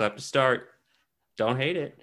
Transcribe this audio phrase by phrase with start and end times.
[0.00, 0.70] clap to start.
[1.36, 2.02] Don't hate it.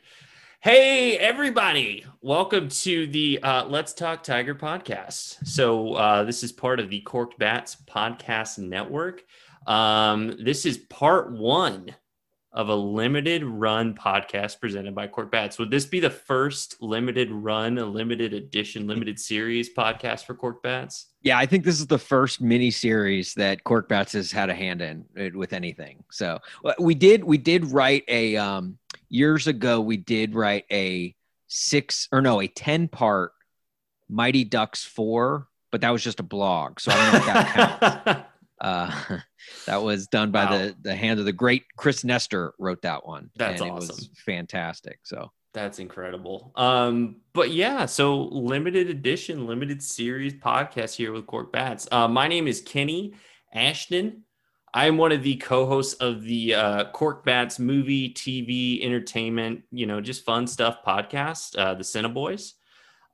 [0.60, 2.06] Hey, everybody.
[2.22, 5.48] Welcome to the uh, Let's Talk Tiger podcast.
[5.48, 9.24] So, uh, this is part of the Korked Bats podcast network.
[9.66, 11.88] Um, this is part one
[12.54, 15.60] of a limited run podcast presented by Korked Bats.
[15.60, 20.64] Would this be the first limited run, a limited edition, limited series podcast for Korked
[20.64, 21.08] Bats?
[21.22, 24.56] Yeah, I think this is the first mini series that Korked Bats has had a
[24.56, 26.04] hand in uh, with anything.
[26.10, 26.40] So
[26.80, 28.78] we did we did write a um
[29.10, 31.16] years ago we did write a
[31.48, 33.34] six or no a 10 part
[34.10, 36.80] Mighty Ducks 4, but that was just a blog.
[36.80, 38.30] So I don't know if that counts.
[38.60, 39.20] Uh,
[39.66, 40.58] that was done by wow.
[40.58, 43.30] the the hand of the great Chris Nestor wrote that one.
[43.36, 43.90] That's and awesome.
[43.90, 45.00] It was fantastic.
[45.04, 46.52] So that's incredible.
[46.56, 51.88] Um, but yeah, so limited edition, limited series podcast here with Korked Bats.
[51.92, 53.14] Uh, my name is Kenny
[53.54, 54.24] Ashton.
[54.74, 60.02] I'm one of the co-hosts of the uh, Korked Bats movie, TV, entertainment, you know,
[60.02, 62.54] just fun stuff podcast, uh, the CineBoiz.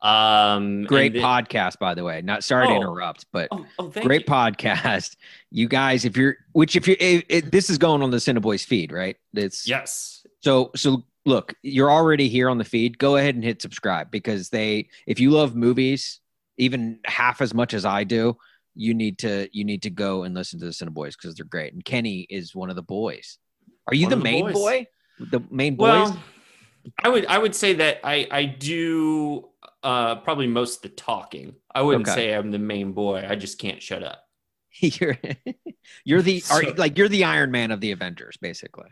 [0.04, 2.22] Um, great podcast, by the way.
[2.22, 4.34] Not sorry oh, to interrupt, but oh, oh, great you.
[4.34, 5.16] podcast.
[5.50, 6.98] You guys, if you're, which if you,
[7.50, 9.16] this is going on the CineBoiz feed, right?
[9.34, 10.28] It's yes.
[10.42, 12.98] So, so look, you're already here on the feed.
[12.98, 16.20] Go ahead and hit subscribe because they, if you love movies,
[16.58, 18.36] even half as much as I do,
[18.76, 21.72] you need to, you need to go and listen to the CineBoiz because they're great.
[21.74, 23.38] And Kenny is one of the boys.
[23.88, 24.88] Are you one the main boy?
[25.32, 26.10] The main boys?
[26.10, 26.20] Well,
[27.02, 29.48] I would, I would say that I, I do
[29.84, 31.56] uh, probably most the talking.
[31.74, 32.16] I wouldn't okay.
[32.16, 33.26] say I'm the main boy.
[33.28, 34.24] I just can't shut up.
[34.80, 35.18] you're
[36.04, 38.90] you're the so, are, like you're the Iron Man of the Avengers, basically.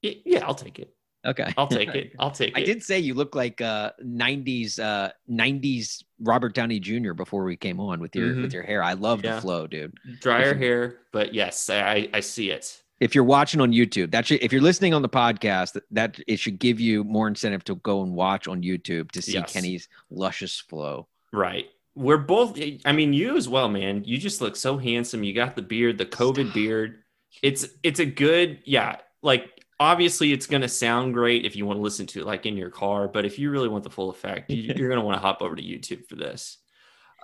[0.00, 0.94] Yeah, I'll take it.
[1.26, 2.12] Okay, I'll take it.
[2.18, 2.60] I'll take it.
[2.60, 7.12] I did say you look like uh '90s uh '90s Robert Downey Jr.
[7.12, 8.42] before we came on with your mm-hmm.
[8.42, 8.82] with your hair.
[8.82, 9.34] I love yeah.
[9.34, 9.94] the flow, dude.
[10.20, 14.42] Drier hair, but yes, I I see it if you're watching on YouTube, that should,
[14.42, 18.02] if you're listening on the podcast, that it should give you more incentive to go
[18.02, 19.52] and watch on YouTube to see yes.
[19.52, 21.06] Kenny's luscious flow.
[21.32, 21.66] Right.
[21.94, 22.58] We're both.
[22.84, 24.04] I mean, you as well, man.
[24.04, 25.24] You just look so handsome.
[25.24, 26.54] You got the beard, the COVID Stop.
[26.54, 27.02] beard.
[27.42, 28.96] It's it's a good, yeah.
[29.22, 32.56] Like obviously, it's gonna sound great if you want to listen to it like in
[32.56, 33.08] your car.
[33.08, 35.56] But if you really want the full effect, you, you're gonna want to hop over
[35.56, 36.58] to YouTube for this.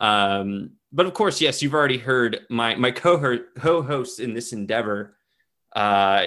[0.01, 5.15] Um, but of course, yes, you've already heard my my co-host in this endeavor
[5.75, 6.27] uh,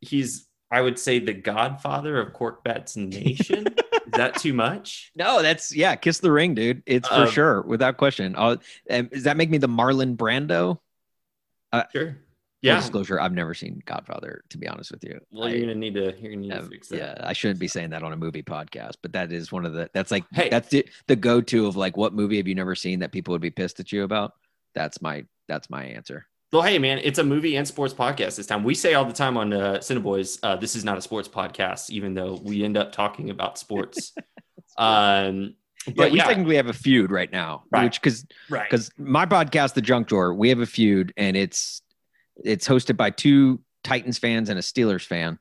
[0.00, 3.66] he's, I would say, the godfather of Korked Bats Nation.
[4.12, 5.10] Is that too much?
[5.16, 5.96] No, that's yeah.
[5.96, 6.82] Kiss the ring, dude.
[6.84, 8.34] It's for uh, sure, without question.
[8.36, 10.78] I'll, does that make me the Marlon Brando?
[11.72, 12.18] Uh, sure.
[12.60, 12.76] Yeah.
[12.76, 14.42] disclosure: I've never seen Godfather.
[14.50, 15.18] To be honest with you.
[15.32, 16.14] Well, you're gonna need to.
[16.20, 16.98] You're gonna need to fix that.
[16.98, 19.72] Yeah, I shouldn't be saying that on a movie podcast, but that is one of
[19.72, 19.88] the.
[19.94, 20.48] That's like hey.
[20.50, 23.40] that's the, the go-to of like what movie have you never seen that people would
[23.40, 24.34] be pissed at you about?
[24.74, 26.26] That's my that's my answer.
[26.52, 28.62] Well, hey, man, it's a movie and sports podcast this time.
[28.62, 31.88] We say all the time on uh, CineBoiz, uh, this is not a sports podcast,
[31.88, 34.12] even though we end up talking about sports.
[34.76, 35.54] um,
[35.86, 36.24] but yeah, we yeah.
[36.24, 37.84] technically have a feud right now, right.
[37.84, 39.08] which because because right.
[39.08, 41.80] my podcast, The Junk Drawer, we have a feud, and it's
[42.44, 45.38] it's hosted by two Titans fans and a Steelers fan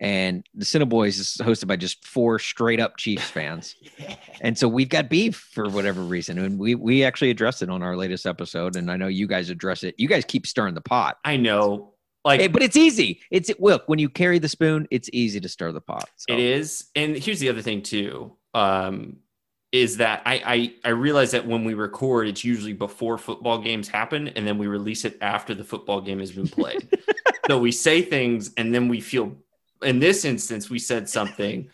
[0.00, 3.76] and the CineBoiz is hosted by just four straight up Chiefs fans.
[3.98, 4.16] yeah.
[4.40, 6.38] And so we've got beef for whatever reason.
[6.38, 8.76] And we we actually addressed it on our latest episode.
[8.76, 9.94] And I know you guys address it.
[9.98, 11.18] You guys keep stirring the pot.
[11.24, 11.92] I know.
[12.24, 13.20] Like hey, but it's easy.
[13.30, 16.08] It's look, when you carry the spoon, it's easy to stir the pot.
[16.16, 16.32] So.
[16.32, 16.86] It is.
[16.94, 18.32] And here's the other thing too.
[18.54, 19.18] Um,
[19.72, 23.88] is that I, I I realize that when we record, it's usually before football games
[23.88, 26.88] happen, and then we release it after the football game has been played.
[27.46, 29.36] so we say things, and then we feel
[29.82, 31.68] in this instance, we said something.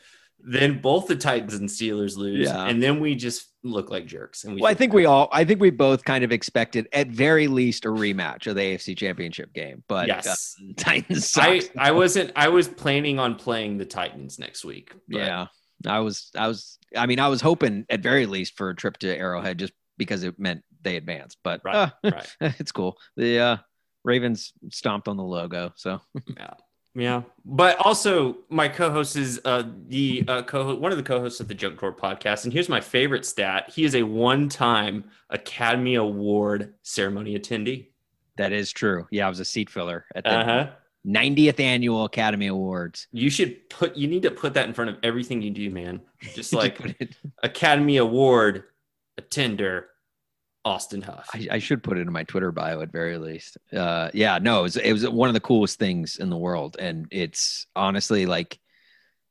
[0.48, 2.66] then both the Titans and Steelers lose, yeah.
[2.66, 4.44] and then we just look like jerks.
[4.44, 7.08] And we well, I think we all, I think we both kind of expected at
[7.08, 9.82] very least a rematch of the AFC Championship game.
[9.88, 11.28] But yes, uh, Titans.
[11.28, 11.68] Sucks.
[11.76, 12.32] I I wasn't.
[12.36, 14.92] I was planning on playing the Titans next week.
[15.08, 15.46] Yeah,
[15.86, 16.30] I was.
[16.36, 16.78] I was.
[16.96, 20.22] I mean, I was hoping at very least for a trip to Arrowhead just because
[20.22, 21.38] it meant they advanced.
[21.42, 22.54] But right, uh, right.
[22.58, 22.96] it's cool.
[23.16, 23.56] The uh,
[24.04, 26.00] Ravens stomped on the logo, so
[26.36, 26.54] yeah.
[26.96, 31.48] Yeah, but also my co-host is uh, the uh, co one of the co-hosts of
[31.48, 36.72] the Junk Drawer podcast, and here's my favorite stat: he is a one-time Academy Award
[36.82, 37.88] ceremony attendee.
[38.38, 39.06] That is true.
[39.10, 40.70] Yeah, I was a seat filler at the uh-huh.
[41.06, 43.08] 90th annual Academy Awards.
[43.12, 43.94] You should put.
[43.94, 46.00] You need to put that in front of everything you do, man.
[46.34, 46.80] Just like
[47.42, 48.64] Academy Award
[49.18, 49.88] attender
[50.66, 51.30] Austin Huff.
[51.32, 53.56] I, I, should put it in my Twitter bio at very least.
[53.72, 56.76] Uh, yeah, no, it was, it was one of the coolest things in the world,
[56.80, 58.58] and it's honestly like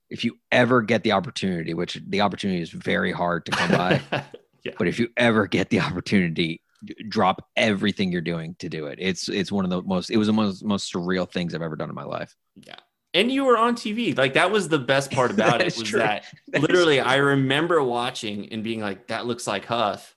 [0.09, 4.01] if you ever get the opportunity, which the opportunity is very hard to come by,
[4.63, 4.71] yeah.
[4.77, 6.61] but if you ever get the opportunity,
[7.09, 8.97] drop everything you're doing to do it.
[9.01, 11.75] It's it's one of the most it was the most most surreal things I've ever
[11.75, 12.33] done in my life.
[12.55, 12.75] Yeah.
[13.13, 14.17] And you were on TV.
[14.17, 15.99] Like that was the best part about it was true.
[15.99, 20.14] that That literally I remember watching and being like, that looks like Huff.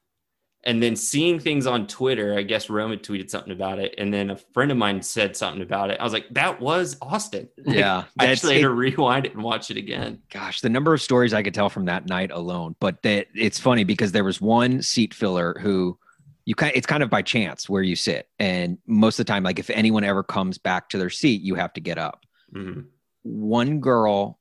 [0.65, 3.95] And then seeing things on Twitter, I guess Rome had tweeted something about it.
[3.97, 6.01] And then a friend of mine said something about it.
[6.01, 7.49] I was like, that was Austin.
[7.65, 10.21] Like, Yeah, I actually had to rewind it and watch it again.
[10.33, 12.75] gosh, the number of stories I could tell from that night alone.
[12.81, 15.97] But that it's funny because there was one seat filler who
[16.45, 19.43] you kind it's kind of by chance where you sit, and most of the time,
[19.45, 22.25] like if anyone ever comes back to their seat, you have to get up.
[22.55, 22.87] Mhm.
[23.23, 24.39] One girl,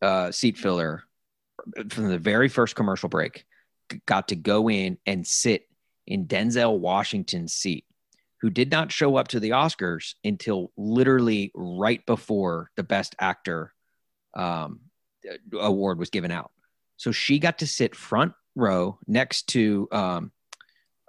[0.00, 1.04] uh, seat filler,
[1.90, 3.44] from the very first commercial break,
[4.06, 5.68] got to go in and sit
[6.06, 7.84] in Denzel Washington's seat.
[8.40, 13.72] Who did not show up to the Oscars until literally right before the Best Actor
[14.34, 14.80] um,
[15.52, 16.50] award was given out.
[16.96, 20.32] So she got to sit front row next to, um,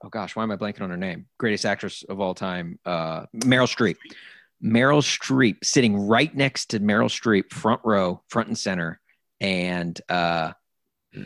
[0.03, 1.25] oh gosh, why am I blanking on her name?
[1.39, 3.97] Greatest actress of all time, uh, Meryl Streep.
[4.63, 9.01] Meryl Streep sitting right next to Meryl Streep, front row, front and center,
[9.41, 10.53] and uh,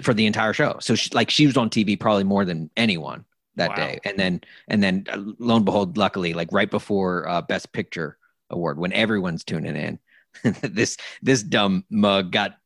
[0.01, 0.78] for the entire show.
[0.80, 3.25] So she, like she was on TV probably more than anyone
[3.56, 3.75] that Wow.
[3.75, 4.00] day.
[4.06, 8.18] And then and then uh, lo and behold, luckily, like right before uh, Best Picture
[8.50, 10.00] award, when everyone's tuning in,
[10.62, 12.57] this this dumb mug got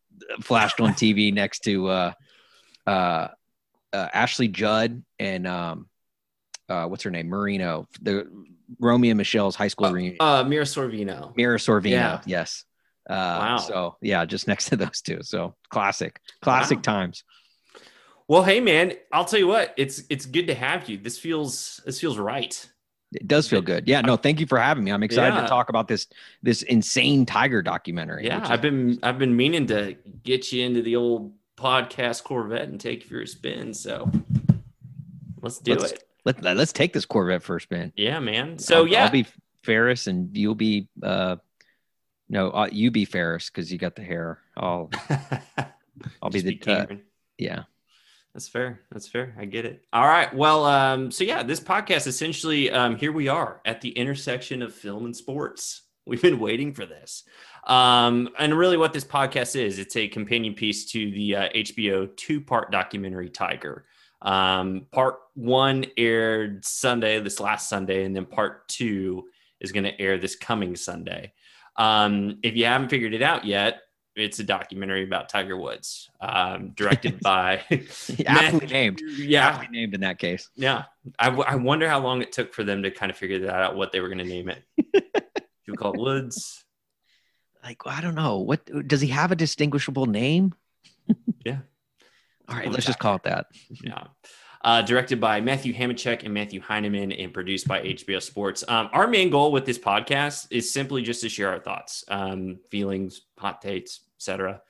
[0.41, 2.13] flashed on TV next to uh,
[2.87, 3.27] uh,
[3.93, 5.87] uh, Ashley Judd and um,
[6.69, 8.27] uh, what's her name, Marino, the
[8.79, 10.17] Romeo and Michelle's high school reunion.
[10.19, 11.35] Uh, Mira Sorvino.
[11.35, 12.21] Mira Sorvino, yeah.
[12.25, 12.63] yes.
[13.11, 13.57] Uh, Wow.
[13.57, 15.19] So yeah, just next to those two.
[15.21, 16.81] So classic, classic Wow.
[16.93, 17.23] times.
[18.27, 20.97] Well, hey man, I'll tell you what, it's it's good to have you.
[20.97, 22.67] This feels this feels right.
[23.13, 23.89] It does feel good.
[23.89, 23.99] Yeah.
[23.99, 24.91] No, thank you for having me.
[24.91, 25.41] I'm excited Yeah.
[25.41, 26.07] to talk about this
[26.41, 28.25] this insane tiger documentary.
[28.27, 32.79] Yeah, I've been I've been meaning to get you into the old podcast Corvette and
[32.79, 33.73] take you for a spin.
[33.73, 34.09] So
[35.41, 36.03] let's do Let's- it.
[36.23, 37.91] let, let's take this Corvette for a spin.
[37.97, 38.57] Yeah, man.
[38.59, 39.25] So I'll, yeah, I'll be
[39.63, 41.35] Ferris and you'll be uh
[42.31, 44.39] no, uh, you be Ferris because you got the hair.
[44.55, 44.89] I'll
[46.21, 46.95] I'll be the uh,
[47.37, 47.63] yeah.
[48.33, 48.79] That's fair.
[48.89, 49.35] That's fair.
[49.37, 49.83] I get it.
[49.91, 50.33] All right.
[50.33, 54.73] Well, um, so yeah, this podcast essentially, um, here we are at the intersection of
[54.73, 55.81] film and sports.
[56.05, 57.25] We've been waiting for this.
[57.67, 62.15] Um, and really, what this podcast is, it's a companion piece to the uh, HBO
[62.15, 63.83] two part documentary Tiger.
[64.21, 69.25] Um, part one aired Sunday, this last Sunday, and then part two
[69.59, 71.33] is going to air this coming Sunday.
[71.75, 73.81] Um, if you haven't figured it out yet,
[74.15, 77.61] it's a documentary about Tiger Woods, um, directed by
[78.27, 79.01] Aptly named.
[79.17, 80.49] Yeah, Aptly named in that case.
[80.55, 80.83] yeah.
[81.17, 83.55] I, w- I wonder how long it took for them to kind of figure that
[83.55, 84.63] out, what they were going to name it.
[84.95, 86.63] Should we call it Woods?
[87.63, 88.39] Like I don't know.
[88.39, 90.53] What does he have a distinguishable name?
[91.45, 91.59] Yeah.
[92.49, 93.45] All right, let's just call it that.
[93.83, 94.03] Yeah.
[94.63, 98.63] Uh, directed by Matthew Hamachek and Matthew Heineman and produced by HBO Sports.
[98.67, 102.59] Um, our main goal with this podcast is simply just to share our thoughts, um,
[102.69, 104.61] feelings, hot takes, etc.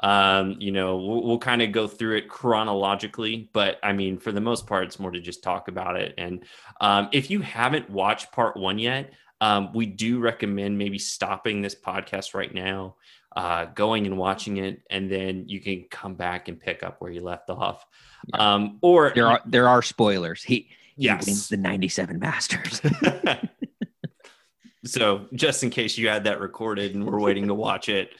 [0.00, 4.32] Um, you know, we'll, we'll kind of go through it chronologically, but I mean, for
[4.32, 6.14] the most part, it's more to just talk about it.
[6.18, 6.44] And
[6.80, 11.74] um, if you haven't watched part one yet, um, we do recommend maybe stopping this
[11.74, 12.96] podcast right now,
[13.38, 17.10] uh, going and watching it, and then you can come back and pick up where
[17.12, 17.86] you left off.
[18.34, 20.42] Um, or There are there are spoilers.
[20.42, 21.24] He, he Yes.
[21.26, 22.82] wins the 97 Masters.
[24.84, 28.10] so just in case you had that recorded and we're waiting to watch it,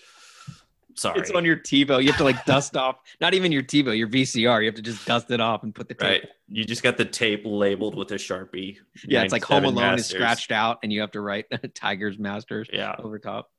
[0.94, 1.18] sorry.
[1.20, 2.00] It's on your TiVo.
[2.00, 4.60] You have to like dust off, not even your TiVo, your VCR.
[4.60, 6.22] You have to just dust it off and put the tape.
[6.22, 6.28] right.
[6.48, 8.76] You just got the tape labeled with a sharpie.
[9.04, 12.18] Yeah, it's like Home 97 Alone is scratched out, and you have to write Tigers
[12.18, 12.94] Masters Yeah.
[12.98, 13.50] over top.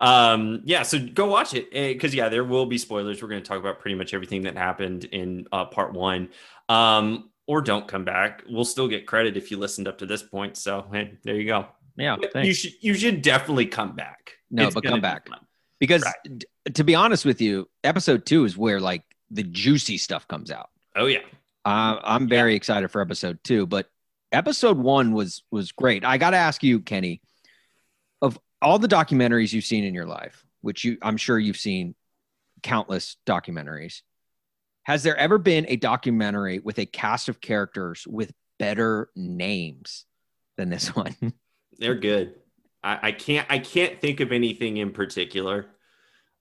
[0.00, 3.22] Um, yeah, so go watch it because yeah, there will be spoilers.
[3.22, 6.30] We're going to talk about pretty much everything that happened in uh, part one.
[6.68, 8.42] Um, or don't come back.
[8.48, 10.56] We'll still get credit if you listened up to this point.
[10.56, 11.66] So hey, there you go.
[11.96, 12.46] Yeah, thanks.
[12.48, 14.32] you should you should definitely come back.
[14.50, 15.28] No, It's but come back.
[15.78, 16.38] because Right.
[16.38, 20.50] d- to be honest with you, episode two is where like the juicy stuff comes
[20.50, 20.70] out.
[20.96, 21.20] Oh yeah.
[21.64, 23.88] Uh, I'm very excited for episode two, but
[24.32, 26.04] episode one was was great.
[26.04, 27.20] I got to ask you, Kenny,
[28.62, 31.94] all the documentaries you've seen in your life, which you I'm sure you've seen
[32.62, 34.02] countless documentaries.
[34.84, 40.04] Has there ever been a documentary with a cast of characters with better names
[40.56, 41.16] than this one?
[41.78, 42.34] They're good.
[42.82, 45.66] I, I can't I can't think of anything in particular.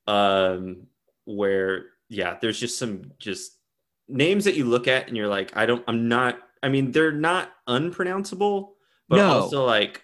[0.07, 0.87] Um
[1.25, 3.57] where yeah, there's just some just
[4.09, 7.11] names that you look at and you're like, I don't I'm not I mean, they're
[7.11, 8.75] not unpronounceable,
[9.09, 9.31] but No.
[9.41, 10.02] also like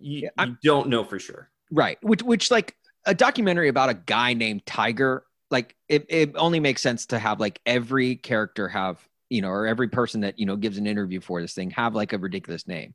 [0.00, 1.50] you, Yeah, you don't know for sure.
[1.70, 1.98] Right.
[2.02, 6.82] Which which like a documentary about a guy named Tiger, like it, it only makes
[6.82, 10.56] sense to have like every character have you know, or every person that you know
[10.56, 12.94] gives an interview for this thing have like a ridiculous name.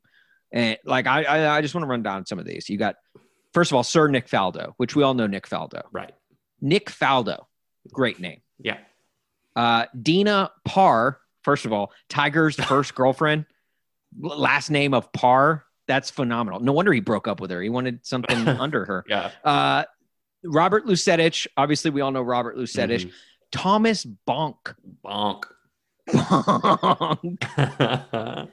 [0.52, 2.68] And like I, I, I just want to run down some of these.
[2.68, 2.96] You got
[3.52, 5.82] first of all, Sir Nick Faldo, which we all know Nick Faldo.
[5.92, 6.12] Right.
[6.60, 7.44] Nick Faldo,
[7.92, 8.40] great name.
[8.58, 8.78] Yeah.
[9.54, 13.46] Uh, Dina Parr, first of all, Tiger's first girlfriend,
[14.18, 15.64] last name of Parr.
[15.88, 16.60] That's phenomenal.
[16.60, 17.60] No wonder he broke up with her.
[17.60, 19.04] He wanted something under her.
[19.08, 19.30] Yeah.
[19.44, 19.84] Uh,
[20.44, 23.06] Robert Lusetich, obviously we all know Robert Lusetich.
[23.06, 23.12] Mhm.
[23.52, 24.74] Thomas Bonk.
[25.04, 25.44] Bonk.
[26.08, 27.38] Bonk.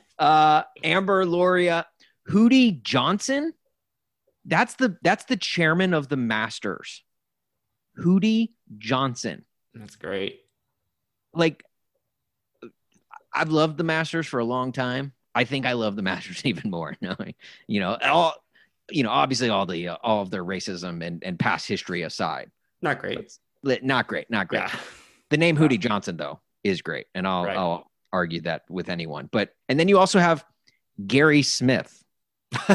[0.19, 1.85] uh, Amber Loria,
[2.29, 3.53] Hootie Johnson.
[4.45, 7.03] That's the that's the chairman of the Masters.
[7.97, 9.45] Hootie Johnson.
[9.73, 10.41] That's great.
[11.33, 11.63] Like
[13.33, 15.13] I've loved the Masters for a long time.
[15.35, 16.95] I think I love the Masters even more.
[17.67, 18.35] You know, all
[18.91, 22.49] you know, obviously all the uh, all of their racism and and past history aside,
[22.81, 23.37] Not great.
[23.83, 24.59] Not great, not great.
[24.59, 24.79] Yeah.
[25.29, 27.57] The name Hootie Johnson though is great, and I'll Right.
[27.57, 29.29] I'll argue that with anyone.
[29.31, 30.43] But and then you also have
[31.05, 32.03] Gary Smith.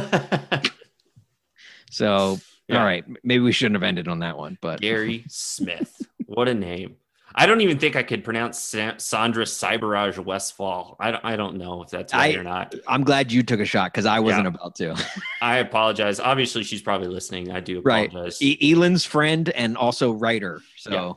[1.91, 2.79] So Yeah.
[2.79, 5.95] all right, maybe we shouldn't have ended on that one, but Gary Smith.
[6.27, 6.97] What a name.
[7.35, 10.97] I don't even think I could pronounce Sa- Sandra Cyberage Westfall.
[11.01, 12.75] I don't, I don't know if that's right I- or not.
[12.87, 14.95] I'm glad you took a shot because I wasn't about to.
[15.43, 16.21] I apologize.
[16.21, 17.51] Obviously, she's probably listening.
[17.51, 18.09] I do Right.
[18.09, 18.41] apologize.
[18.41, 20.61] E- Elin's friend and also writer.
[20.77, 21.13] So, Yeah.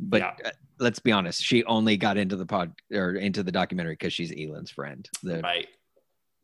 [0.00, 0.34] but Yeah.
[0.46, 0.50] uh,
[0.80, 4.32] let's be honest, she only got into the pod or into the documentary because she's
[4.32, 5.08] Elin's friend.
[5.22, 5.68] The, right.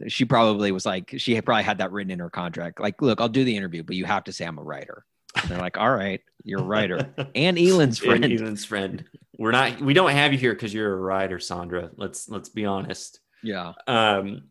[0.09, 2.79] She probably was like, she probably had that written in her contract.
[2.81, 5.07] Like, look, I'll do the interview, but you have to say I'm a writer.
[5.37, 8.25] And they're like, all right, you're a writer and Yeah, friend.
[8.25, 9.05] Ethan's friend.
[9.39, 9.81] We're not.
[9.81, 11.91] We don't have you here because you're a writer, Sandra.
[11.97, 13.21] Let's let's be honest.
[13.43, 13.73] Yeah.
[13.87, 14.45] Um,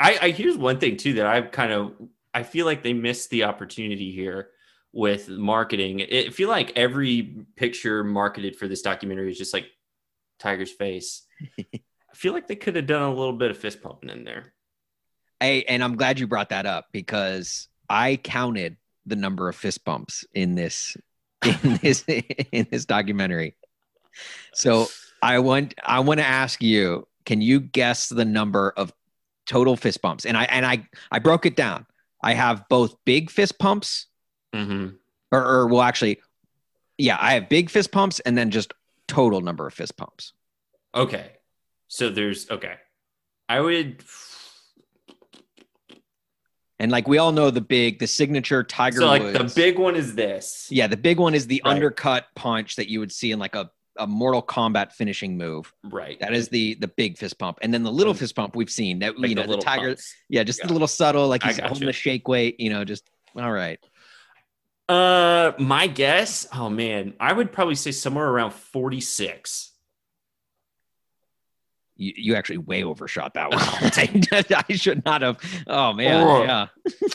[0.00, 1.92] I, I here's one thing too that I've kind of
[2.32, 4.50] I feel like they missed the opportunity here
[4.92, 6.02] with marketing.
[6.02, 9.66] I feel like every picture marketed for this documentary is just like
[10.38, 11.22] Tiger's face.
[11.58, 14.52] I feel like they could have done a little bit of fist pumping in there.
[15.40, 18.76] Hey, and I'm glad you brought that up because I counted
[19.06, 20.96] the number of fist bumps in this
[21.44, 23.56] in this in this documentary.
[24.52, 24.86] So
[25.22, 28.92] I want I want to ask you, can you guess the number of
[29.46, 30.24] total fist bumps?
[30.24, 31.86] And I and I I broke it down.
[32.22, 34.06] I have both big fist pumps,
[34.54, 34.96] mm-hmm.
[35.30, 36.20] or, or well, actually,
[36.96, 38.72] yeah, I have big fist pumps and then just
[39.08, 40.32] total number of fist pumps.
[40.94, 41.32] Okay,
[41.88, 42.76] so there's okay.
[43.48, 44.02] I would.
[46.80, 49.54] And like we all know, the big, the signature Tiger So like Woods.
[49.54, 50.66] the big one is this.
[50.70, 51.70] Yeah, the big one is the Right.
[51.74, 55.72] undercut punch that you would see in like a, a Mortal Kombat finishing move.
[55.84, 56.18] Right.
[56.18, 58.18] That is the the big fist pump, and then the little Mm.
[58.18, 59.88] fist pump we've seen that Like you know the the, tiger.
[59.90, 60.12] pumps.
[60.28, 60.70] Yeah, just Yeah.
[60.70, 62.58] a little subtle, like he's holding the shake weight.
[62.58, 63.78] You know, just all right.
[64.88, 66.46] Uh, my guess.
[66.52, 69.70] Oh man, I would probably say somewhere around forty-six.
[71.96, 73.60] You, you actually way overshot that one.
[74.68, 75.38] I should not have.
[75.66, 76.42] Oh man, Oh.
[76.42, 76.66] yeah,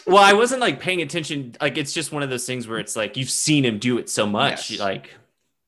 [0.08, 1.56] well, I wasn't like paying attention.
[1.60, 4.10] Like it's just one of those things where it's like you've seen him do it
[4.10, 4.72] so much.
[4.72, 4.80] Yes.
[4.80, 5.10] Like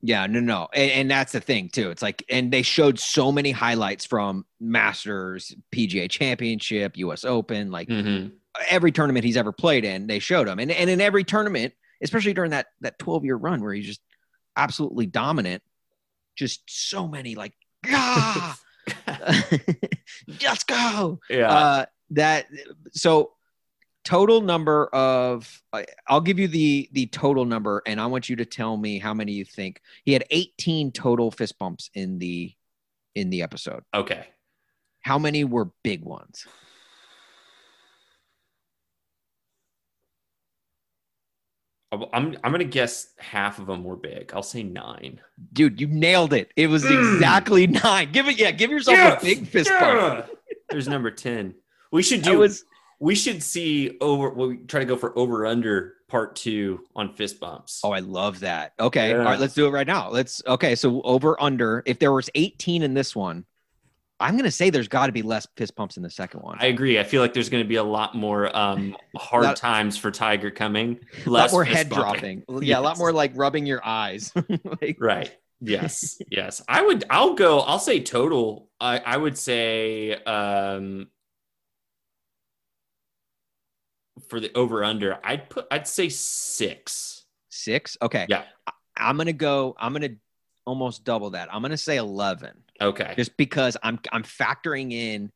[0.03, 1.91] yeah, no, no, and, and that's the thing too.
[1.91, 7.23] It's like, and they showed so many highlights from Masters, PGA Championship, U.S.
[7.23, 8.31] Open, like mhm.
[8.67, 10.57] every tournament he's ever played in, they showed him.
[10.57, 14.01] And, and in every tournament, especially during that that 12 year run where he's just
[14.57, 15.61] absolutely dominant,
[16.35, 17.53] just so many like,
[17.87, 18.57] ah,
[20.43, 21.19] let's go.
[21.29, 21.51] yeah.
[21.51, 22.47] Uh, that
[22.91, 23.31] so
[24.03, 25.61] total number of
[26.07, 29.13] I'll give you the the total number and I want you to tell me how
[29.13, 29.81] many you think.
[30.03, 32.53] He had 18 total fist bumps in the
[33.15, 33.83] in the episode.
[33.93, 34.27] okay.
[35.03, 36.45] How many were big ones?
[41.91, 44.31] I'm I'm gonna guess half of them were big.
[44.33, 45.19] I'll say nine.
[45.53, 46.51] Dude, you nailed it.
[46.55, 47.15] It was Mm.
[47.15, 48.11] exactly nine.
[48.11, 49.21] Give it, yeah, give yourself Yes!
[49.21, 50.25] a big fist bump.
[50.29, 50.55] Yeah!
[50.69, 51.53] There's number ten.
[51.91, 52.37] We should do.
[52.39, 52.63] was
[52.99, 54.29] we should see over.
[54.29, 57.81] We try to go for over under part two on fist bumps.
[57.83, 58.73] oh, I love that.
[58.79, 59.09] Okay.
[59.09, 59.17] Yeah.
[59.19, 60.09] All right, let's do it right now.
[60.09, 60.75] Let's okay.
[60.75, 63.45] So over under, if there was 18 in this one,
[64.21, 66.57] I'm gonna say there's got to be less fist pumps in the second one.
[66.59, 66.99] I agree.
[66.99, 70.11] I feel like there's going to be a lot more um, hard Lot- times for
[70.11, 70.99] Tiger coming.
[71.25, 72.43] a lot Less more head bumping.
[72.47, 72.63] dropping.
[72.67, 74.31] Yeah, a lot more like rubbing your eyes.
[74.81, 75.35] like, Right.
[75.63, 76.19] Yes.
[76.31, 76.61] yes.
[76.67, 77.03] I would.
[77.09, 77.59] I'll go.
[77.59, 78.69] I'll say total.
[78.79, 81.07] I I would say um
[84.29, 85.19] for the over under.
[85.23, 85.65] I'd put.
[85.71, 87.25] I'd say six.
[87.49, 87.97] Six.
[88.01, 88.25] Okay.
[88.29, 88.43] Yeah.
[88.67, 89.75] I- I'm gonna go.
[89.79, 90.09] I'm gonna
[90.65, 91.51] almost double that.
[91.53, 92.51] I'm gonna say 11,
[92.81, 93.13] Okay.
[93.15, 95.31] just because I'm I'm factoring in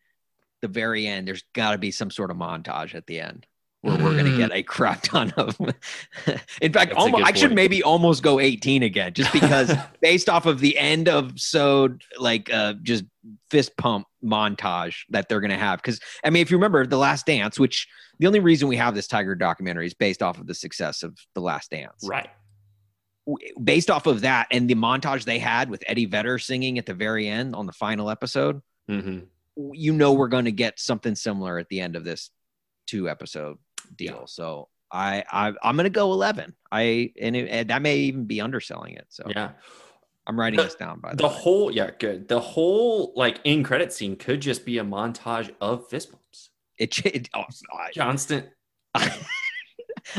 [0.62, 1.28] the very end.
[1.28, 3.46] There's got to be some sort of montage at the end.
[3.82, 5.56] where we're going to get a crap ton of.
[6.62, 9.72] In fact, That's almost, I should maybe almost go 18 again, just because
[10.02, 13.04] based off of the end of so like uh, just
[13.52, 15.80] fist pump montage that they're going to have.
[15.80, 17.88] Because I mean, if you remember The Last Dance, which
[18.18, 21.16] the only reason we have this Tiger documentary is based off of the success of
[21.36, 22.04] The Last Dance.
[22.04, 22.30] Right.
[23.64, 26.94] Based off of that and the montage they had with Eddie Vedder singing at the
[26.94, 29.20] very end on the final episode, hmm
[29.58, 32.30] you know we're going to get something similar at the end of this
[32.88, 33.58] two episode
[33.96, 34.18] deal.
[34.20, 34.26] Yeah.
[34.26, 36.54] So I, I I'm going to go 11.
[36.74, 39.06] I and, it, and that may even be underselling it.
[39.10, 39.52] So Yeah.
[40.28, 42.28] I'm writing The- this down by the, The whole, yeah, good.
[42.28, 46.50] The whole like in credit scene could just be a montage of fist bumps.
[46.78, 47.46] It, it oh,
[47.94, 48.50] Johnston.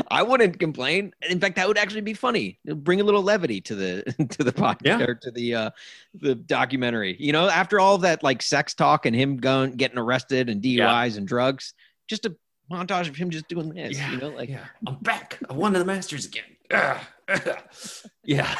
[0.09, 1.13] I wouldn't complain.
[1.29, 2.59] In fact, that would actually be funny.
[2.65, 5.01] It'll bring a little levity to the to the podcast Yeah.
[5.05, 5.69] or to the uh
[6.13, 7.15] the documentary.
[7.19, 10.61] You know, after all of that like sex talk and him going getting arrested and
[10.61, 11.73] DUIs and drugs,
[12.07, 12.35] just a
[12.71, 13.97] montage of him just doing this.
[13.97, 15.39] Yeah, You know, like yeah, I'm back.
[15.49, 16.43] I won the Masters again.
[16.73, 17.07] Ah,
[18.23, 18.55] yeah.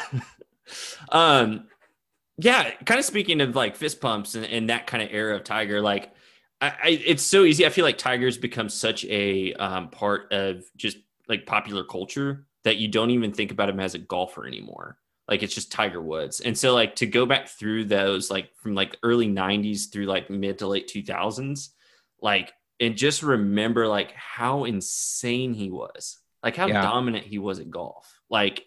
[1.10, 1.68] um,
[2.38, 2.70] yeah.
[2.84, 5.80] Kind of speaking of like fist pumps and, and that kind of era of Tiger,
[5.80, 6.12] like
[6.60, 7.66] I, I, it's so easy.
[7.66, 10.98] I feel like Tiger's become such a um, part of just
[11.28, 14.98] like popular culture that you don't even think about him as a golfer anymore.
[15.28, 16.40] Like it's just Tiger Woods.
[16.40, 20.30] And so like to go back through those like from like early 90s through like
[20.30, 21.70] mid to late 2000s,
[22.20, 26.18] like and just remember like how insane he was.
[26.42, 26.80] Like how Yeah.
[26.80, 28.20] dominant he was at golf.
[28.30, 28.64] Like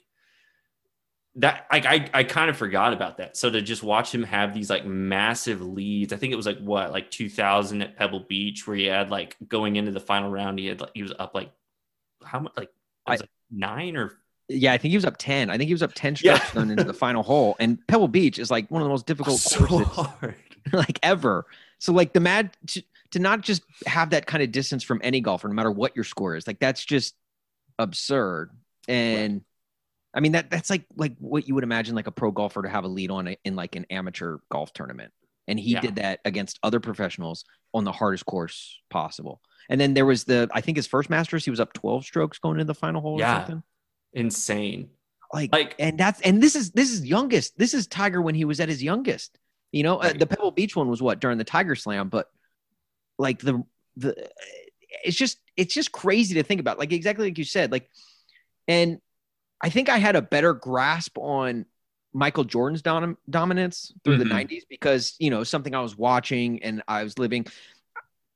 [1.35, 3.37] that like I, I kind of forgot about that.
[3.37, 6.59] So to just watch him have these like massive leads, I think it was like
[6.59, 10.59] what, like 2000 at Pebble Beach, where he had like going into the final round,
[10.59, 11.51] he had like he was up like
[12.23, 12.69] how much, like,
[13.05, 14.17] I- like nine or
[14.53, 15.49] yeah, I think he was up 10.
[15.49, 16.35] I think he was up 10 Yeah.
[16.35, 17.55] strokes going into the final hole.
[17.57, 20.35] And Pebble Beach is like one of the most difficult so courses hard.
[20.73, 21.45] like ever.
[21.79, 25.21] So like the mad to, to not just have that kind of distance from any
[25.21, 27.15] golfer, no matter what your score is, like that's just
[27.79, 28.51] absurd.
[28.89, 29.41] And
[30.13, 32.69] I mean that that's like like what you would imagine like a pro golfer to
[32.69, 35.13] have a lead on it in like an amateur golf tournament.
[35.51, 35.81] And he Yeah.
[35.81, 39.41] did that against other professionals on the hardest course possible.
[39.69, 42.39] And then there was the I think his first Masters, he was up 12 strokes
[42.39, 43.39] going into the final hole or Yeah.
[43.39, 43.63] something.
[44.13, 44.89] Insane.
[45.33, 47.57] Like, Like- and that's and this is this is youngest.
[47.57, 49.37] This is Tiger when he was at his youngest.
[49.73, 52.29] You know, uh, the Pebble Beach one was what during the Tiger Slam, but
[53.19, 53.63] like the
[53.97, 54.29] the
[55.03, 56.79] it's just it's just crazy to think about.
[56.79, 57.71] Like exactly like you said.
[57.71, 57.89] Like,
[58.67, 58.99] and
[59.61, 61.65] I think I had a better grasp on
[62.13, 64.31] Michael Jordan's dom- dominance through the Mhm.
[64.31, 67.45] '90s because you know something I was watching and I was living.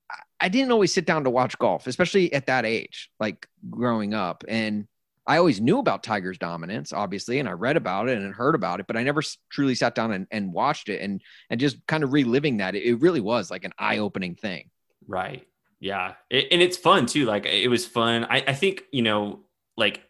[0.09, 4.13] I- I didn't always sit down to watch golf, especially at that age, like growing
[4.13, 4.43] up.
[4.47, 4.87] And
[5.27, 8.79] I always knew about Tiger's dominance, obviously, and I read about it and heard about
[8.79, 12.03] it, but I never truly sat down and, and watched it and and just kind
[12.03, 12.75] of reliving that.
[12.75, 14.69] It, it really was like an eye opening thing.
[15.07, 15.47] Right.
[15.79, 16.13] Yeah.
[16.29, 17.25] It, and it's fun too.
[17.25, 18.25] Like it was fun.
[18.25, 20.01] I, I think, you know, like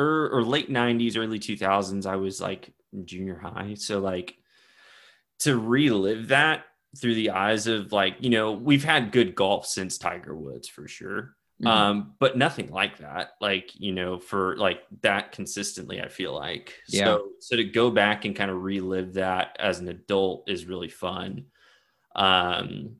[0.00, 2.70] er, or late 90s, early 2000s, I was like
[3.04, 3.74] junior high.
[3.74, 4.36] So like
[5.40, 6.64] to relive that
[6.98, 10.88] through the eyes of like, you know, we've had good golf since Tiger Woods for
[10.88, 11.36] sure.
[11.62, 11.66] Mhm.
[11.66, 16.74] Um, but nothing like that, like, you know, for like that consistently, I feel like.
[16.88, 17.04] Yeah.
[17.04, 20.90] So so to go back and kind of relive that as an adult is really
[20.90, 21.46] fun.
[22.14, 22.96] Um,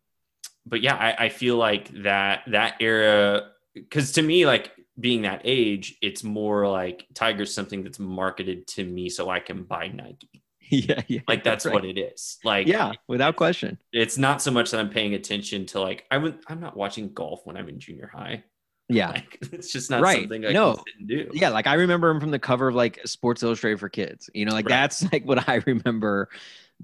[0.65, 5.43] but yeah, I, I feel like that that era because to me, like being that
[5.45, 10.43] age, it's more like Tiger's something that's marketed to me so I can buy Nike.
[10.71, 11.75] yeah, yeah, Like that's right.
[11.75, 12.39] what it is.
[12.45, 13.79] Like Yeah, without question.
[13.93, 17.13] it's not so much that I'm paying attention to like I would I'm not watching
[17.13, 18.43] golf when I'm in junior high.
[18.89, 20.21] Yeah, Like it's just not Right.
[20.23, 20.77] something I No.
[21.07, 21.29] do.
[21.33, 21.51] yeah.
[21.51, 24.31] Like I remember him from the cover of like Sports Illustrated for Kids.
[24.35, 24.71] You know, like Right.
[24.71, 26.29] that's like what I remember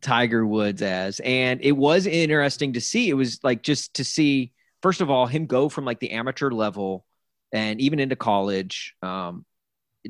[0.01, 1.21] Tiger Woods as.
[1.21, 3.09] And it was interesting to see.
[3.09, 6.51] It was like just to see, first of all, him go from like the amateur
[6.51, 7.05] level
[7.53, 8.95] and even into college.
[9.03, 9.45] Um,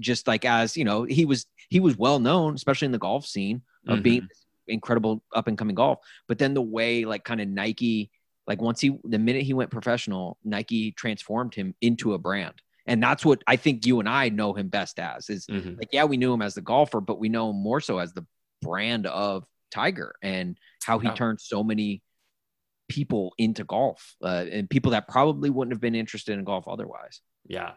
[0.00, 3.26] just like as you know, he was he was well known, especially in the golf
[3.26, 4.02] scene of Mhm.
[4.02, 4.28] being
[4.68, 5.98] incredible up and coming golf.
[6.28, 8.10] But then the way like kind of Nike,
[8.46, 12.54] like once he the minute he went professional, Nike transformed him into a brand.
[12.86, 15.76] And that's what I think you and I know him best as is Mhm.
[15.78, 18.12] like, yeah, we knew him as the golfer, but we know him more so as
[18.14, 18.26] the
[18.62, 21.14] brand of Tiger and how he Yeah.
[21.14, 22.02] turned so many
[22.88, 27.20] people into golf uh, and people that probably wouldn't have been interested in golf otherwise.
[27.46, 27.72] Yeah.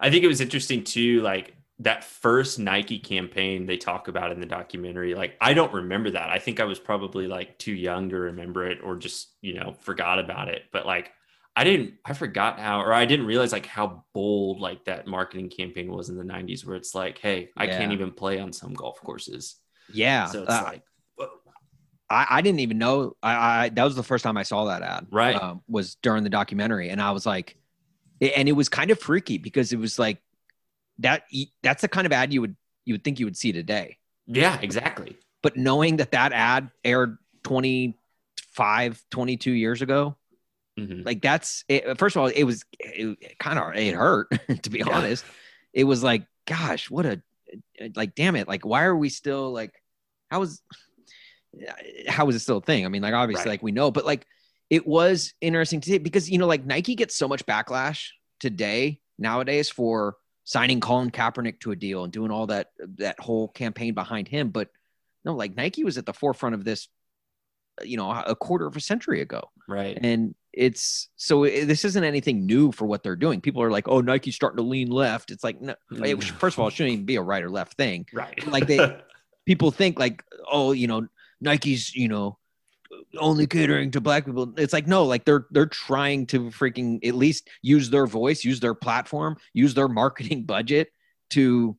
[0.00, 4.40] I think it was interesting too, like that first Nike campaign they talk about in
[4.40, 5.14] the documentary.
[5.14, 6.30] Like, I don't remember that.
[6.30, 9.76] I think I was probably like too young to remember it or just, you know,
[9.80, 10.62] forgot about it.
[10.72, 11.12] But like,
[11.54, 15.50] I didn't, I forgot how, or I didn't realize like how bold like that marketing
[15.50, 18.74] campaign was in the 90s, where it's like, hey, I can't even play on some
[18.74, 19.56] golf courses.
[19.92, 20.26] Yeah.
[20.26, 20.82] So it's uh, like.
[22.08, 23.16] I, I didn't even know.
[23.22, 25.08] I, I that was the first time I saw that ad.
[25.10, 25.34] Right.
[25.34, 27.56] Um, was during the documentary, and I was like,
[28.20, 30.18] and it was kind of freaky because it was like
[30.98, 31.24] that
[31.62, 34.58] that's the kind of ad you would you would think you would see today Yeah,
[34.62, 35.16] exactly.
[35.42, 40.16] but knowing that that ad aired 25 22 years ago
[40.78, 41.06] Mhm.
[41.06, 44.28] like that's it, first of all it was it, kind of it hurt
[44.62, 44.90] to be Yeah.
[44.90, 45.24] honest
[45.72, 47.22] it was like gosh what a
[47.94, 49.72] like damn it like why are we still like
[50.30, 50.60] how is
[52.08, 53.52] how is it still a thing i mean like obviously Right.
[53.54, 54.26] like we know but like
[54.70, 58.08] it was interesting to see because you know like nike gets so much backlash
[58.40, 63.48] today nowadays for signing colin kaepernick to a deal and doing all that that whole
[63.48, 64.68] campaign behind him but
[65.24, 66.88] no like nike was at the forefront of this
[67.82, 69.98] you know a quarter of a century ago Right.
[70.00, 73.42] and it's so it, this isn't anything new for what they're doing.
[73.42, 76.22] People are like, "Oh, Nike's starting to lean left." It's like, no, it, Mm.
[76.38, 78.06] first of all, it shouldn't even be a right or left thing.
[78.10, 78.46] Right.
[78.46, 78.96] Like they-
[79.44, 81.08] People think like, "Oh, you know,
[81.42, 82.38] Nike's, you know,
[83.18, 87.14] only catering to black people." It's like, no, like they're they're trying to freaking at
[87.14, 90.88] least use their voice, use their platform, use their marketing budget
[91.30, 91.76] to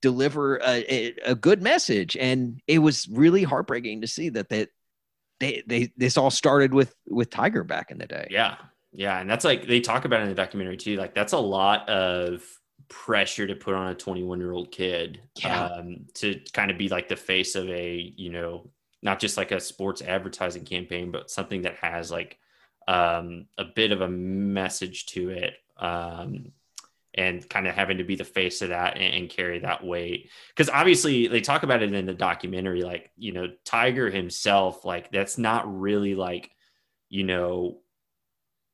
[0.00, 2.16] deliver a, a, good message.
[2.16, 4.68] And it was really heartbreaking to see that that
[5.40, 8.28] they they this all started with with Tiger back in the day.
[8.30, 8.56] Yeah.
[8.92, 9.20] Yeah.
[9.20, 10.96] And that's like they talk about in the documentary too.
[10.96, 12.42] Like that's a lot of
[12.88, 15.66] pressure to put on a 21 year old kid Yeah.
[15.66, 18.70] um, to kind of be like the face of a, you know,
[19.02, 22.38] not just like a sports advertising campaign, but something that has like
[22.86, 25.54] um, a bit of a message to it.
[25.76, 26.52] Um,
[27.14, 30.30] and kind of having to be the face of that and, and carry that weight
[30.50, 35.10] because obviously they talk about it in the documentary like you know tiger himself like
[35.10, 36.50] that's not really like
[37.08, 37.78] you know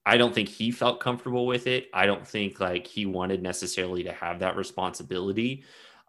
[0.05, 4.03] i don't think he felt comfortable with it i don't think like he wanted necessarily
[4.03, 5.65] to have that responsibility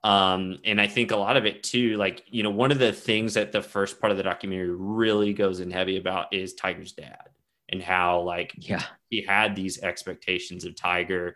[0.06, 2.94] um and i think a lot of it too like you know one of the
[2.94, 6.92] things that the first part of the documentary really goes in heavy about is tiger's
[6.94, 7.30] dad
[7.70, 8.84] and how like Yeah.
[9.10, 11.36] he had these expectations of tiger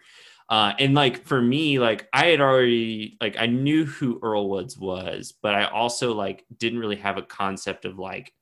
[0.50, 4.76] uh, and like for me, like I had already like I knew who Earl Woods
[4.80, 8.34] was, but I also like didn't really have a concept of like,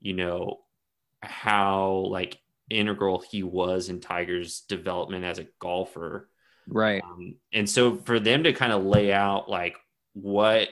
[0.00, 0.60] you know,
[1.22, 2.38] how like
[2.70, 6.30] integral he was in Tiger's development as a golfer.
[6.68, 7.02] Right.
[7.04, 9.76] Um, and so for them to kind of lay out like
[10.14, 10.68] what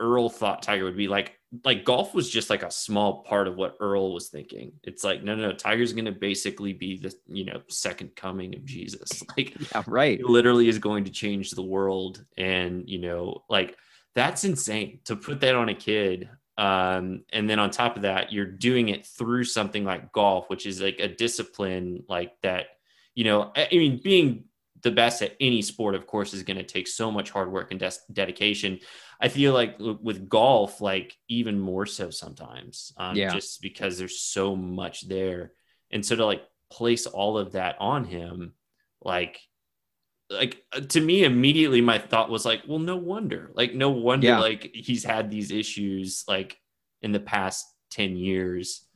[0.00, 3.56] Earl thought Tiger would be like, like golf was just like a small part of
[3.56, 4.72] what Earl was thinking.
[4.82, 8.54] It's like, no, no, no Tiger's going to basically be the, you know, second coming
[8.54, 9.22] of Jesus.
[9.36, 9.82] Like, Yeah.
[9.86, 10.18] Right.
[10.18, 12.24] it literally is going to change the world.
[12.36, 13.76] And, you know, like
[14.14, 16.28] that's insane to put that on a kid.
[16.56, 20.66] Um, and then on top of that, you're doing it through something like golf, which
[20.66, 22.66] is like a discipline like that,
[23.14, 24.44] you know, I I mean, being
[24.84, 27.72] the best at any sport, of course, is going to take so much hard work
[27.72, 28.78] and des- dedication.
[29.20, 33.34] I feel like with golf, like even more so sometimes, um, Yeah.
[33.34, 35.52] just because there's so much there.
[35.90, 38.54] And so to like place all of that on him,
[39.02, 39.40] like,
[40.30, 44.28] like uh, to me immediately my thought was like well no wonder like no wonder
[44.28, 44.38] Yeah.
[44.40, 46.56] like he's had these issues like
[47.02, 48.86] in the past 10 years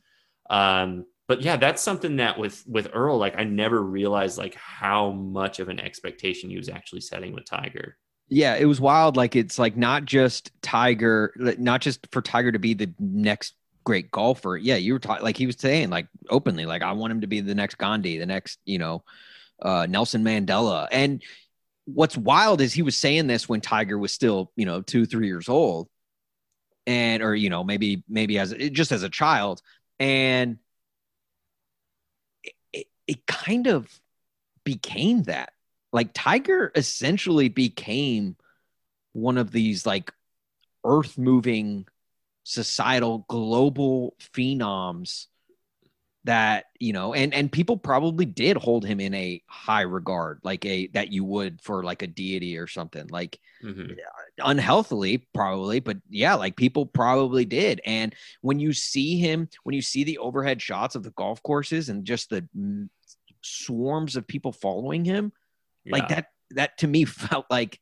[0.49, 5.11] um but yeah that's something that with with earl like i never realized like how
[5.11, 7.95] much of an expectation he was actually setting with tiger
[8.29, 8.55] Yeah.
[8.55, 9.17] It was wild.
[9.17, 14.11] Like it's like not just Tiger, not just for Tiger to be the next great
[14.11, 14.55] golfer.
[14.55, 14.75] Yeah.
[14.75, 17.41] You were talking like he was saying like openly, like I want him to be
[17.41, 19.03] the next Gandhi, the next, you know,
[19.61, 20.87] uh, Nelson Mandela.
[20.91, 21.23] And
[21.85, 25.25] what's wild is he was saying this when Tiger was still, you know, two, three
[25.27, 25.89] years old.
[26.85, 29.61] And or you know maybe maybe as just as a child,
[29.99, 30.57] and
[33.09, 33.87] it, kind of
[34.63, 35.53] became that
[35.91, 38.35] like Tiger essentially became
[39.13, 40.13] one of these like
[40.85, 41.87] earth moving
[42.43, 45.27] societal global phenoms
[46.25, 50.65] that you know and and people probably did hold him in a high regard like
[50.65, 53.95] a that you would for like a deity or something like Mhm.
[54.39, 59.81] unhealthily probably but yeah like people probably did and when you see him when you
[59.81, 62.47] see the overhead shots of the golf courses and just the
[63.41, 65.31] swarms of people following him
[65.89, 67.79] like that that to me felt like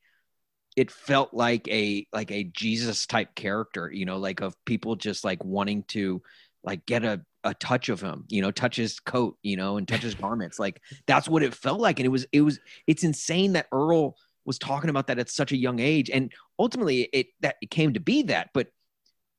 [0.75, 5.23] it felt like a like a jesus type character you know like of people just
[5.23, 6.21] like wanting to
[6.63, 9.87] like get a a touch of him you know touch his coat you know and
[9.87, 10.59] touch his garments.
[10.59, 11.99] Like that's what it felt like.
[11.99, 15.51] And it was it was it's insane that earl was talking about that at such
[15.51, 16.09] a young age.
[16.09, 18.67] And ultimately it that it came to be that but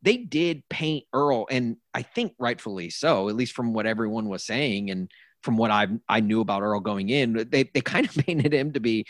[0.01, 4.45] they did paint earl and i think rightfully so at least from what everyone was
[4.45, 4.91] saying.
[4.91, 5.11] And
[5.43, 8.73] from what I I knew about Earl going in, they they kind of painted him
[8.73, 9.07] to be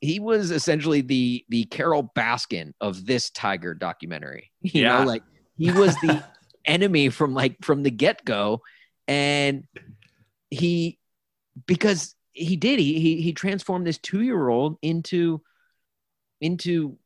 [0.00, 4.50] he was essentially the the Carole Baskin of this Tiger documentary.
[4.62, 4.98] You Yeah.
[5.00, 5.22] know, like
[5.56, 6.20] he was the
[6.64, 8.60] enemy from like from the get go,
[9.08, 9.64] and
[10.50, 10.98] he
[11.66, 12.78] because he did.
[12.80, 15.42] He he he transformed this two year old into
[16.40, 16.98] into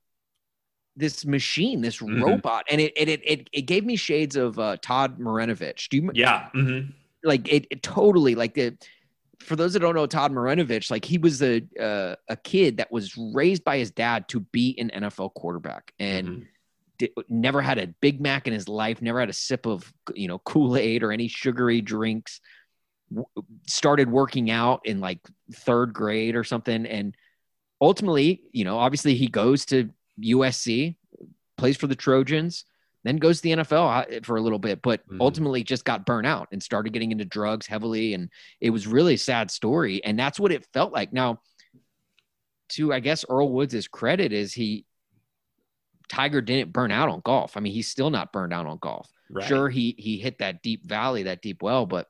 [0.97, 2.23] this machine, this Mhm.
[2.23, 5.89] robot, and it it, it it gave me shades of uh, Todd Marinovich.
[5.91, 6.49] Do you Yeah.
[6.55, 6.95] mhm.
[7.25, 8.77] Like it, it totally like the
[9.41, 12.91] for those that don't know Todd Marinovich, like he was a uh, a kid that
[12.91, 16.47] was raised by his dad to be an NFL quarterback and Mhm.
[16.99, 20.27] di- never had a Big Mac in his life, never had a sip of you
[20.29, 22.41] know Kool Aid or any sugary drinks.
[23.11, 23.27] W-
[23.69, 25.21] started working out in like
[25.53, 27.15] third grade or something, and
[27.81, 30.97] ultimately, you know, obviously he goes to USC,
[31.59, 32.65] plays for the Trojans,
[33.07, 35.21] then goes to the NFL uh, for a little bit, but Mhm.
[35.21, 39.15] ultimately just got burnt out and started getting into drugs heavily, and it was really
[39.15, 41.13] a sad story, and that's what it felt like.
[41.13, 41.41] Now,
[42.71, 44.85] to I guess Earl Woods' credit is he
[46.09, 47.57] Tiger didn't burn out on golf.
[47.57, 49.11] I mean, he's still not burned out on golf.
[49.29, 49.47] Right.
[49.47, 52.09] Sure, he he hit that deep valley, that deep well, but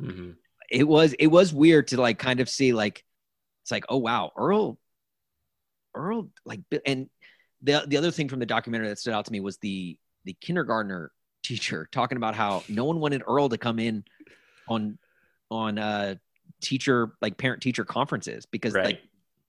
[0.00, 0.36] Mhm.
[0.70, 3.04] it was it was weird to like kind of see like
[3.62, 4.78] it's like oh wow Earl
[5.94, 7.08] Earl like and
[7.62, 10.34] the the other thing from the documentary that stood out to me was the the
[10.34, 11.10] kindergartner
[11.42, 14.04] teacher talking about how no one wanted Earl to come in
[14.68, 14.98] on
[15.50, 16.16] on uh
[16.60, 18.84] teacher like parent teacher conferences because Right.
[18.84, 19.00] like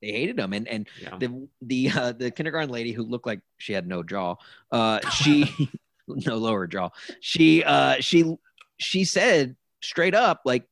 [0.02, 1.18] they hated him and and Yeah.
[1.18, 4.36] the the uh, the kindergarten lady who looked like she had no jaw
[4.72, 5.70] uh she
[6.08, 8.36] no lower jaw she uh she
[8.80, 10.66] she said straight up like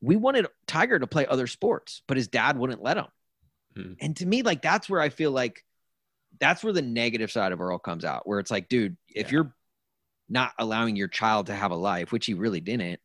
[0.00, 3.06] we wanted tiger to play other sports but his dad wouldn't let him
[3.76, 3.92] Hmm.
[4.00, 5.64] and to me like that's where i feel like
[6.40, 9.32] that's where the negative side of earl comes out where it's like dude if Yeah.
[9.38, 9.54] you're
[10.28, 13.00] not allowing your child to have a life which he really didn't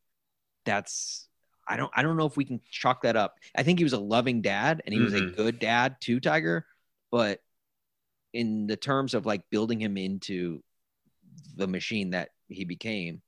[0.65, 1.27] that's
[1.67, 3.35] I don't I don't know if we can chalk that up.
[3.55, 5.35] I think he was a loving dad and he was a Mhm.
[5.37, 6.65] good dad to Tiger,
[7.09, 7.41] but
[8.33, 10.61] in the terms of like building him into
[11.55, 13.21] the machine that he became,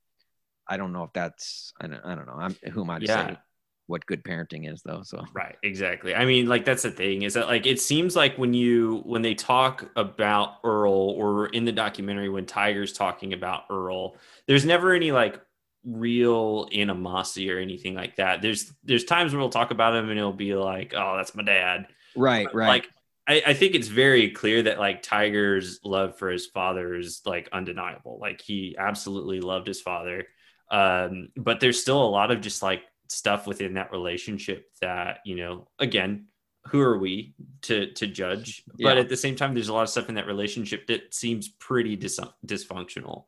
[0.68, 2.34] I don't know if that's I don't, I don't know.
[2.38, 3.28] I'm who am I to Yeah.
[3.28, 3.38] say
[3.86, 5.02] what good parenting is though.
[5.04, 6.14] So Right, exactly.
[6.14, 9.22] I mean, like that's the thing is that like it seems like when you when
[9.22, 14.92] they talk about Earl or in the documentary when Tiger's talking about Earl, there's never
[14.92, 15.40] any like
[15.84, 18.42] real animosity or anything like that.
[18.42, 21.44] There's there's times where we'll talk about him and it'll be like, oh, that's my
[21.44, 21.86] dad.
[22.16, 22.68] right, right.
[22.68, 22.88] Like
[23.28, 27.48] I, I think it's very clear that like Tiger's love for his father is like
[27.52, 28.18] undeniable.
[28.20, 30.26] Like he absolutely loved his father.
[30.70, 35.36] Um, but there's still a lot of just like stuff within that relationship that, you
[35.36, 36.26] know, again,
[36.66, 38.64] who are we to to judge?
[38.80, 41.48] But at the same time, there's a lot of stuff in that relationship that seems
[41.48, 43.24] pretty dis- dysfunctional.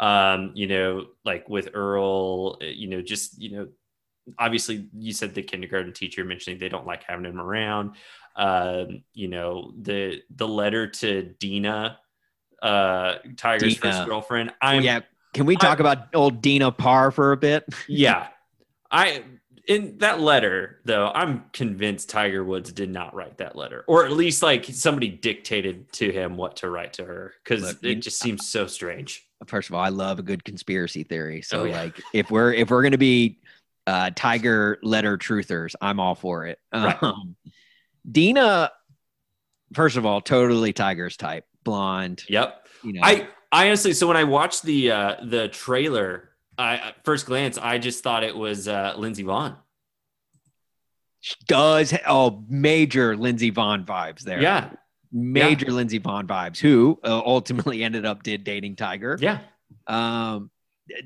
[0.00, 3.68] Um, you know, like with Earl, uh, you know, just you know,
[4.36, 7.92] obviously you said the kindergarten teacher mentioning they don't like having him around
[8.36, 11.98] um, you know the the letter to Dina,
[12.62, 13.94] uh, Tiger's Dina.
[13.94, 14.52] first girlfriend.
[14.60, 15.00] I'm yeah.
[15.34, 17.64] Can we talk about old Dina Parr for a bit?
[17.88, 18.28] yeah.
[18.92, 19.24] I
[19.66, 24.12] in that letter though, I'm convinced Tiger Woods did not write that letter, or at
[24.12, 28.46] least like somebody dictated to him what to write to her because it just seems
[28.48, 29.26] so strange.
[29.46, 31.42] First of all, I love a good conspiracy theory.
[31.42, 31.82] So Oh, yeah.
[31.82, 33.38] like if we're if we're gonna be
[33.86, 36.58] uh Tiger letter truthers, I'm all for it.
[36.74, 37.00] Right.
[37.02, 37.36] Um
[38.10, 38.70] Dina,
[39.74, 42.24] first of all, totally Tiger's type, blonde.
[42.28, 42.66] Yep.
[42.82, 47.04] You know, I I honestly, so when I watched the uh the trailer, I at
[47.04, 49.56] first glance, I just thought it was uh Lindsey Vonn.
[51.46, 54.40] does oh major Lindsey Vonn vibes there.
[54.42, 54.70] Yeah.
[55.12, 56.58] major Lindsey Vonn vibes.
[56.58, 59.16] Who uh, ultimately ended up did dating Tiger.
[59.20, 59.38] Yeah.
[59.86, 60.50] Um,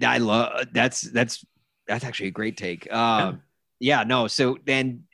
[0.04, 1.44] I love that's that's
[1.86, 2.90] that's actually a great take.
[2.92, 3.42] Um,
[3.78, 4.02] yeah.
[4.04, 4.26] no.
[4.26, 5.04] So then,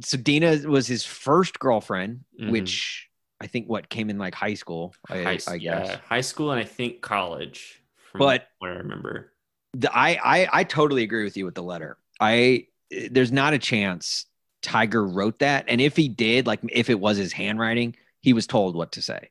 [0.00, 2.50] so Dina was his first girlfriend, Mhm.
[2.50, 3.08] which
[3.40, 4.94] I think what came in like high school.
[5.08, 5.60] I, high, I guess.
[5.60, 7.80] yeah, high school and I think college.
[8.10, 9.32] From But- what I remember.
[9.74, 11.98] The, I, I I totally agree with you with the letter.
[12.20, 12.66] I
[13.10, 14.26] there's not a chance
[14.62, 18.46] Tiger wrote that, and if he did, like if it was his handwriting, he was
[18.46, 19.30] told what to say.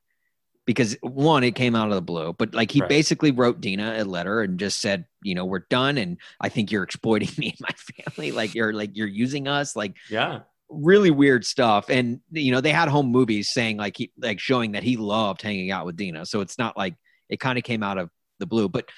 [0.66, 2.88] Because one, it came out of the blue, but like he Right.
[2.88, 6.72] basically wrote Dina a letter and just said, you know, we're done, and I think
[6.72, 8.32] you're exploiting me and my family.
[8.32, 9.76] Like you're like you're using us.
[9.76, 10.42] Like Yeah.
[10.70, 11.90] really weird stuff.
[11.90, 15.42] And you know, they had home movies saying like he like showing that he loved
[15.42, 16.26] hanging out with Dina.
[16.26, 16.96] So it's not like
[17.30, 18.70] it kind of came out of the blue.
[18.70, 18.90] But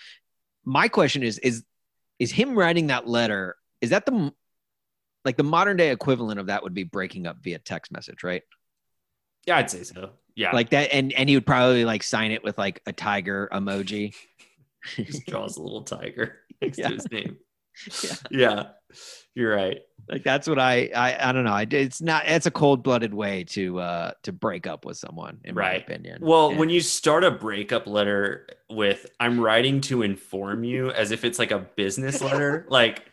[0.66, 1.64] my question is is
[2.20, 4.34] is him writing that letter, is that the
[5.24, 8.44] like the modern day equivalent of that would be breaking up via text message, right?
[9.48, 10.12] Yeah, I'd say so.
[10.36, 10.52] Yeah.
[10.52, 14.14] Like that and and he would probably like sign it with like a tiger emoji.
[14.96, 16.90] He just draws a little tiger next Yeah.
[16.90, 17.38] to his name.
[18.04, 18.16] Yeah.
[18.32, 18.64] Yeah.
[19.34, 19.80] You're right.
[20.10, 21.52] Like that's what I I I don't know.
[21.52, 25.40] I it's not it's a cold blooded way to uh to break up with someone
[25.44, 26.20] in my opinion.
[26.22, 26.58] Well, Yeah.
[26.60, 31.40] when you start a breakup letter with I'm writing to inform you as if it's
[31.40, 33.04] like a business letter, like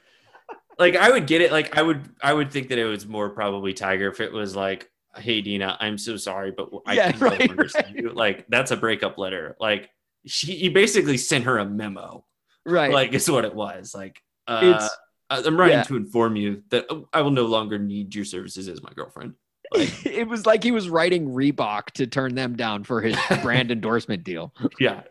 [0.78, 1.50] like I would get it.
[1.50, 4.54] Like I would, I would think that it was more probably Tiger if it was
[4.54, 8.04] like, "Hey Dina, I'm so sorry, but I Yeah, can't right, understand right.
[8.04, 9.56] you." Like that's a breakup letter.
[9.60, 9.90] Like
[10.26, 12.24] she, he basically sent her a memo.
[12.64, 12.92] right.
[12.92, 13.94] Like it's what it was.
[13.94, 14.88] Like uh,
[15.30, 15.82] I'm writing yeah.
[15.84, 19.34] to inform you that I will no longer need your services as my girlfriend.
[19.74, 23.70] Like it was like he was writing Reebok to turn them down for his brand
[23.70, 24.52] endorsement deal.
[24.78, 25.02] yeah,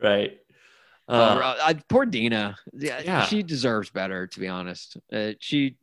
[0.00, 0.38] right.
[1.10, 2.54] Uh, Uh, poor Dina.
[2.74, 3.24] Yeah, Yeah.
[3.24, 4.26] she deserves better.
[4.26, 5.78] To be honest, uh, she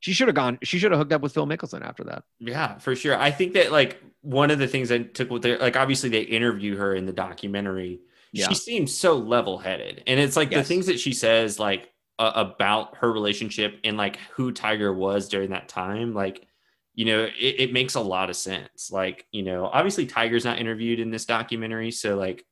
[0.00, 0.58] she should have gone.
[0.62, 2.24] She should have hooked up with Phil Mickelson after that.
[2.40, 3.18] Yeah, for sure.
[3.18, 6.20] I think that like one of the things I took with their like obviously they
[6.20, 8.00] interview her in the documentary.
[8.38, 8.48] Yeah.
[8.48, 12.32] She seems so level headed, and it's like the things that she says like uh,
[12.34, 16.14] about her relationship and like who Tiger was during that time.
[16.14, 16.46] Like,
[16.94, 18.90] you know, it, it makes a lot of sense.
[18.90, 22.44] Like, you know, obviously Tiger's not interviewed in this documentary, so like,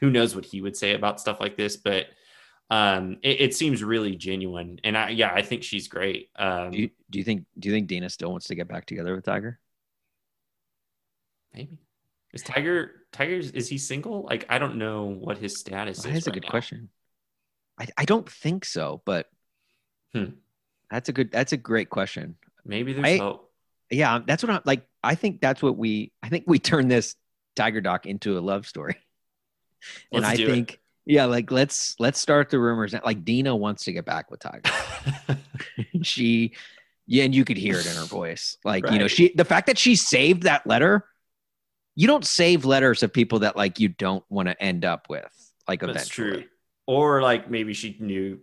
[0.00, 2.06] who knows what he would say about stuff like this, but.
[2.70, 6.28] Um, it, it seems really genuine, and I yeah, I think she's great.
[6.36, 8.84] Um, Do you, do you think do you think dana still wants to get back
[8.84, 9.58] together with Tiger?
[11.54, 11.78] Maybe.
[12.34, 14.22] Is Tiger Tiger's is he single?
[14.22, 16.04] Like I don't know what his status is.
[16.04, 16.50] That's a good now.
[16.50, 16.88] question.
[17.80, 19.28] I, I don't think so, but
[20.14, 20.30] Hmm.
[20.90, 22.36] that's a good that's a great question.
[22.64, 23.44] Maybe there's I- hope.
[23.90, 24.86] Yeah, that's what I'm like.
[25.02, 26.12] I think that's what we.
[26.22, 27.14] I think we turn this
[27.56, 28.96] Tiger doc into a love story,
[30.12, 30.50] and Let's I do it.
[30.50, 32.94] think yeah, like let's let's start the rumors.
[33.02, 34.60] Like Dina wants to get back with Tiger.
[36.02, 36.52] she,
[37.06, 38.58] yeah, and you could hear it in her voice.
[38.64, 41.06] Like you know, she the fact that she saved that letter.
[41.98, 45.26] You don't save letters of people that like you don't want to end up with.
[45.66, 46.44] Like That's eventually, true.
[46.86, 48.38] Or like maybe she knew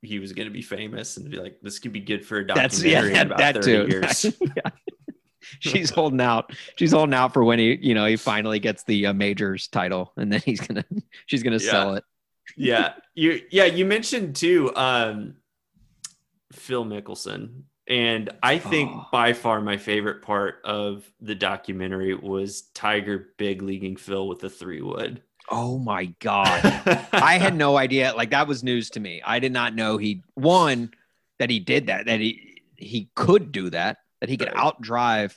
[0.00, 2.44] he was going to be famous and be like, this could be good for a
[2.44, 3.86] That's yeah, documentary in about that 30 too.
[3.90, 4.26] years.
[4.56, 4.70] Yeah.
[5.58, 6.52] She's holding out.
[6.76, 10.12] She's holding out for when he, you know, he finally gets the uh, majors title,
[10.16, 10.84] and then he's gonna,
[11.26, 11.70] she's gonna Yeah.
[11.70, 12.04] sell it.
[12.56, 12.92] yeah.
[13.14, 15.34] You yeah, you mentioned too um
[16.52, 17.62] Phil Mickelson.
[17.90, 19.06] And I think Oh.
[19.12, 24.48] by far my favorite part of the documentary was Tiger big leaguing Phil with the
[24.48, 25.22] three wood.
[25.50, 26.62] Oh my god,
[27.12, 28.14] I had no idea.
[28.14, 29.20] Like that was news to me.
[29.24, 30.92] I did not know he one
[31.40, 32.06] that he did that.
[32.06, 33.98] That he he could do that.
[34.20, 34.56] That he could Right.
[34.56, 35.36] outdrive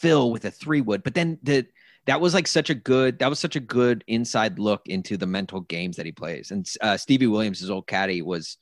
[0.00, 1.04] Phil with a three wood.
[1.04, 1.66] But then the
[2.06, 5.26] that was like such a good that was such a good inside look into the
[5.28, 6.50] mental games that he plays.
[6.50, 8.56] And uh, Stevie Williams, his old caddy, was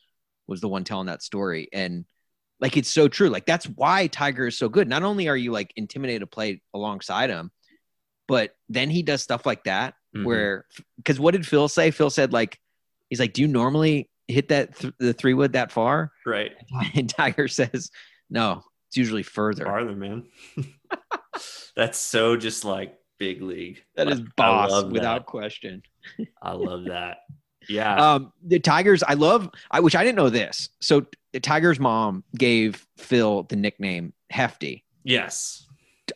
[0.46, 1.68] was the one telling that story.
[1.72, 2.04] And
[2.60, 3.28] like it's so true.
[3.28, 4.88] Like that's why Tiger is so good.
[4.88, 7.50] Not only are you like intimidated to play alongside him,
[8.28, 10.24] but then he does stuff like that Mhm.
[10.24, 11.90] where because what did Phil say?
[11.90, 12.58] Phil said like
[13.08, 16.12] he's like, do you normally hit that th- the three wood that far?
[16.26, 16.52] right.
[16.94, 17.90] And Tiger says,
[18.28, 19.64] no, it's usually further.
[19.64, 20.26] farther, man.
[21.76, 23.82] That's so just like big league.
[23.96, 25.26] That is Like, I boss without that.
[25.26, 25.82] question.
[26.42, 27.18] I love that.
[27.70, 27.94] Yeah.
[28.14, 30.68] Um, the Tigers, I love, I which I didn't know this.
[30.80, 34.84] So the Tigers' mom gave Phil the nickname Hefty.
[35.04, 35.66] yes.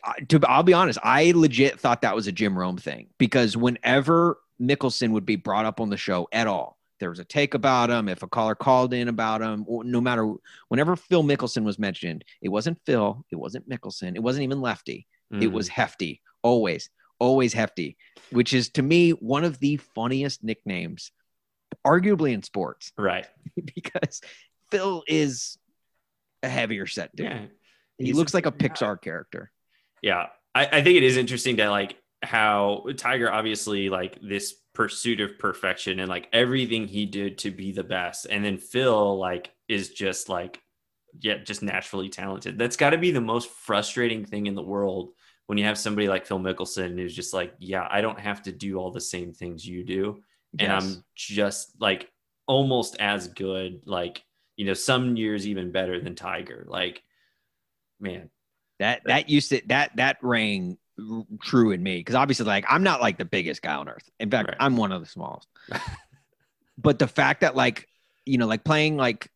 [0.03, 3.55] I- to I'll be honest, I legit thought that was a Jim Rome thing because
[3.55, 7.53] whenever Mickelson would be brought up on the show at all, there was a take
[7.53, 8.09] about him.
[8.09, 10.33] If a caller called in about him, no matter
[10.67, 15.07] whenever Phil Mickelson was mentioned, it wasn't Phil, it wasn't Mickelson, it wasn't even Lefty,
[15.31, 15.51] it Mhm.
[15.53, 16.89] was Hefty, always,
[17.19, 17.95] always Hefty,
[18.31, 21.11] which is to me one of the funniest nicknames,
[21.85, 23.27] arguably in sports, right.
[23.75, 24.21] because
[24.71, 25.57] Phil is
[26.43, 27.27] a heavier set dude.
[27.27, 27.45] Yeah.
[27.97, 28.51] He He's looks like a.
[28.51, 29.51] Pixar character.
[30.01, 30.27] Yeah.
[30.53, 35.39] I, I think it is interesting that like how Tiger obviously like this pursuit of
[35.39, 38.25] perfection and like everything he did to be the best.
[38.29, 40.61] And then Phil like is just like
[41.21, 42.57] yeah, just naturally talented.
[42.57, 45.11] That's got to be the most frustrating thing in the world
[45.47, 48.51] when you have somebody like Phil Mickelson who's just like, yeah, I don't have to
[48.51, 50.21] do all the same things you do.
[50.59, 50.83] And Yes.
[50.95, 52.11] I'm just like
[52.47, 54.23] almost as good, like,
[54.57, 56.65] you know, some years even better than Tiger.
[56.67, 57.03] Like,
[57.99, 58.29] man,
[58.79, 60.77] That that used to that that rang
[61.41, 64.09] true in me because obviously like I'm not like the biggest guy on earth.
[64.19, 64.57] In fact, Right.
[64.59, 65.47] I'm one of the smallest.
[66.77, 67.87] but the fact that like
[68.25, 69.29] you know like playing like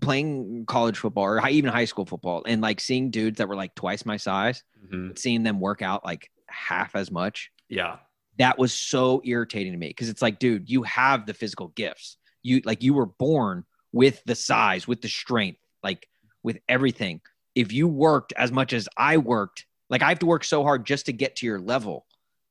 [0.00, 3.56] playing college football or hi- even high school football and like seeing dudes that were
[3.56, 5.18] like twice my size, Mhm.
[5.18, 7.98] seeing them work out like half as much, yeah.
[8.38, 12.16] That was so irritating to me because it's like, dude, you have the physical gifts.
[12.42, 16.06] You like you were born with the size, with the strength, like
[16.42, 17.20] with everything.
[17.54, 20.86] If you worked as much as I worked, like I have to work so hard
[20.86, 22.06] just to get to your level.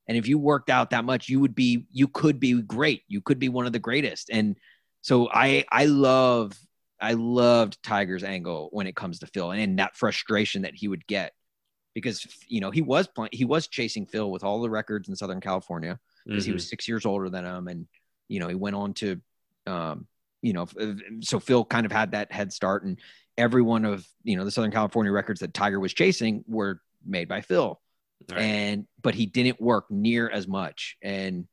[0.08, 3.04] And if you worked out that much, you would be, you could be great.
[3.08, 4.30] You could be one of the greatest.
[4.30, 4.58] And
[5.02, 6.54] so I, I love,
[7.00, 11.08] I loved Tiger's angle when it comes to Phil and that frustration that he would
[11.08, 11.34] get
[11.94, 15.16] because, you know, he was playing, he was chasing Phil with all the records in
[15.16, 16.56] Southern California because he Mhm.
[16.56, 17.88] was six years older than him, and
[18.28, 19.22] you know he went on to
[19.68, 20.08] um,
[20.42, 20.68] you know,
[21.22, 23.00] so Phil kind of had that head start, and
[23.38, 27.28] every one of you know the Southern California records that Tiger was chasing were made
[27.28, 27.80] by Phil,
[28.30, 28.42] Right.
[28.42, 31.48] and but he didn't work near as much, and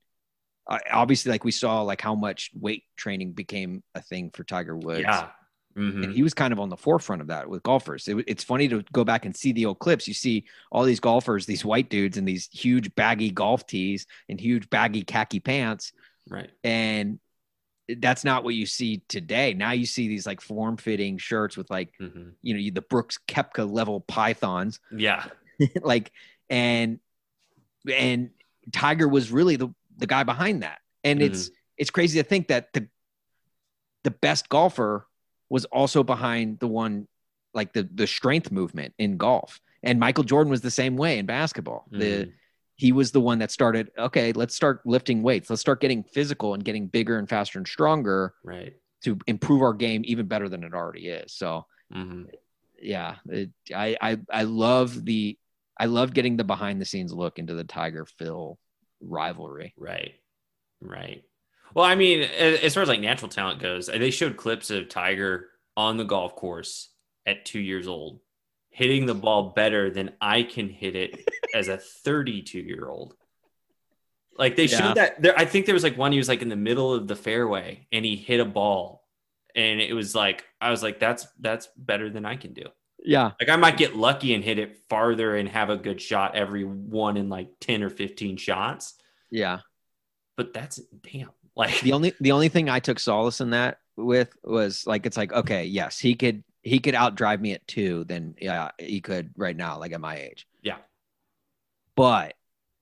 [0.67, 4.77] uh, obviously, like we saw, like how much weight training became a thing for Tiger
[4.77, 5.01] Woods.
[5.01, 5.31] yeah.
[5.79, 6.05] Mhm.
[6.05, 8.09] And he was kind of on the forefront of that with golfers.
[8.09, 10.09] It, it's funny to go back and see the old clips.
[10.09, 14.41] You see all these golfers, these white dudes in these huge baggy golf tees and
[14.41, 15.93] huge baggy khaki pants.
[16.29, 16.51] Right.
[16.65, 17.21] And
[17.89, 19.55] that's not what you see today.
[19.55, 22.33] Now you see these like form fitting shirts with like, Mhm.
[22.43, 24.81] you know, the Brooks Koepka level pythons.
[24.95, 25.25] Yeah.
[25.83, 26.13] like,
[26.51, 26.99] and,
[27.91, 28.31] and
[28.73, 30.81] Tiger was really the, the guy behind that.
[31.05, 32.89] And it's, it's crazy to think that the,
[34.05, 35.07] the best golfer
[35.51, 37.07] was also behind the one
[37.55, 39.61] like the the strength movement in golf.
[39.83, 41.87] And Michael Jordan was the same way in basketball.
[41.91, 42.33] The Mhm.
[42.77, 45.51] he was the one that started, okay, let's start lifting weights.
[45.51, 48.75] Let's start getting physical and getting bigger and faster and stronger right.
[49.03, 51.33] to improve our game even better than it already is.
[51.33, 52.25] So hmm
[52.81, 55.37] yeah, it, I, I I love the
[55.79, 58.59] I love getting the behind the scenes look into the Tiger Phil
[59.01, 59.75] rivalry.
[59.77, 60.15] Right.
[60.81, 61.25] Right.
[61.75, 64.89] Well, I mean, as far as like natural talent goes, uh, they showed clips of
[64.89, 66.89] Tiger on the golf course
[67.27, 68.21] at two years old,
[68.71, 73.15] hitting the ball better than I can hit it as a 32 year old.
[74.37, 76.49] Like they showed that there, I think there was like one he was like in
[76.49, 79.05] the middle of the fairway and he hit a ball,
[79.55, 82.65] and it was like I was like, that's that's better than I can do.
[83.01, 83.33] Yeah.
[83.41, 86.65] Like I might get lucky and hit it farther and have a good shot every
[86.65, 88.95] one in like 10 or 15 shots,
[89.31, 89.61] Yeah.
[90.37, 91.31] but that's damn.
[91.59, 95.17] Like the only the only thing I took solace in that with was like it's
[95.17, 99.31] like okay yes he could he could outdrive me at two then yeah he could
[99.37, 100.77] right now like at my age Yeah.
[101.97, 102.35] but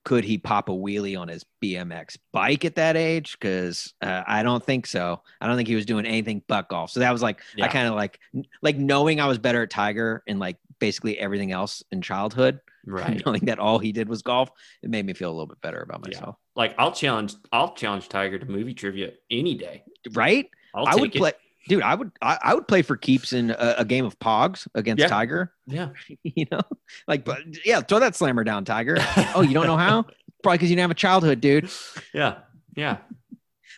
[0.05, 4.41] could he pop a wheelie on his BMX bike at that age because uh, I
[4.43, 7.21] don't think so I don't think he was doing anything but golf so that was
[7.21, 8.19] like I kind of like
[8.61, 13.21] like knowing I was better at Tiger and like basically everything else in childhood right.
[13.25, 14.49] knowing that all he did was golf
[14.83, 16.31] it made me feel a little bit better about Yeah.
[16.57, 19.83] Like I'll challenge I'll challenge Tiger to movie trivia any day.
[20.13, 21.19] right I'll I would it.
[21.19, 21.31] play,
[21.69, 21.83] dude.
[21.83, 25.01] I would, I, I would play for keeps in a, a game of Pogs against
[25.01, 25.07] Yeah.
[25.07, 25.53] Tiger.
[25.65, 25.89] Yeah.
[26.23, 26.61] You know,
[27.07, 28.97] like, but yeah, throw that slammer down, Tiger.
[29.35, 30.03] Oh, you don't know how?
[30.43, 31.69] Probably because you didn't have a childhood, dude.
[32.13, 32.39] yeah.
[32.75, 32.97] Yeah.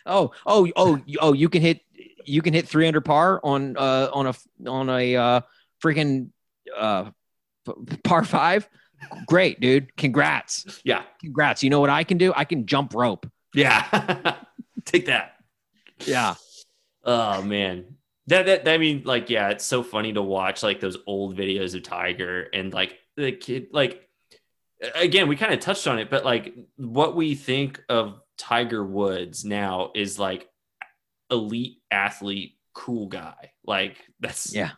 [0.04, 1.80] Oh, oh, oh, oh, you can hit,
[2.24, 4.34] you can hit 300 par on, uh, on a,
[4.68, 5.40] on a, uh,
[5.82, 6.30] freaking,
[6.76, 7.10] uh,
[8.04, 8.68] par five.
[9.26, 9.96] Great, dude.
[9.96, 10.80] Congrats.
[10.84, 11.02] Yeah.
[11.20, 11.62] Congrats.
[11.62, 12.32] You know what I can do?
[12.34, 13.26] I can jump rope.
[13.54, 14.36] Yeah.
[14.84, 15.36] take that.
[16.06, 16.34] Yeah.
[17.04, 17.96] Oh man.
[18.26, 21.74] That, that I mean, like, yeah, it's so funny to watch like those old videos
[21.74, 24.08] of Tiger and like the kid, like
[24.94, 29.44] again, we kind of touched on it, but like what we think of Tiger Woods
[29.44, 30.48] now is like
[31.30, 33.52] elite athlete, cool guy.
[33.64, 34.70] Like that's Yeah.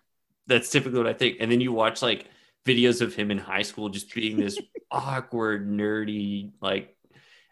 [0.47, 1.37] that's typically what I think.
[1.41, 2.27] And then you watch like
[2.65, 4.59] videos of him in high school just being this
[4.91, 6.95] awkward, nerdy, like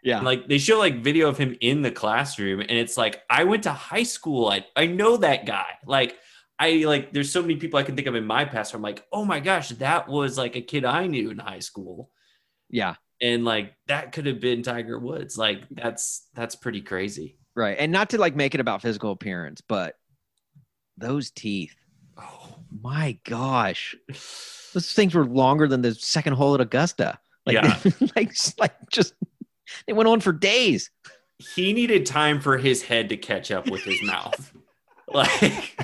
[0.03, 0.21] Yeah.
[0.21, 3.63] like they show like video of him in the classroom and it's like i went
[3.63, 6.17] to high school i, I know that guy like
[6.57, 8.81] i like there's so many people i can think of in my past where i'm
[8.83, 12.09] like oh my gosh that was like a kid i knew in high school
[12.69, 12.95] yeah.
[13.21, 17.75] and like that could have been tiger woods like that's that's pretty crazy Right.
[17.77, 19.95] And not to like make it about physical appearance, but
[20.97, 21.75] those teeth.
[22.81, 23.95] My gosh,
[24.73, 27.19] those things were longer than the second hole at Augusta.
[27.45, 27.79] Like, Yeah.
[28.15, 29.13] like, like just
[29.87, 30.89] they went on for days.
[31.55, 34.53] he needed time for his head to catch up with his mouth
[35.13, 35.75] like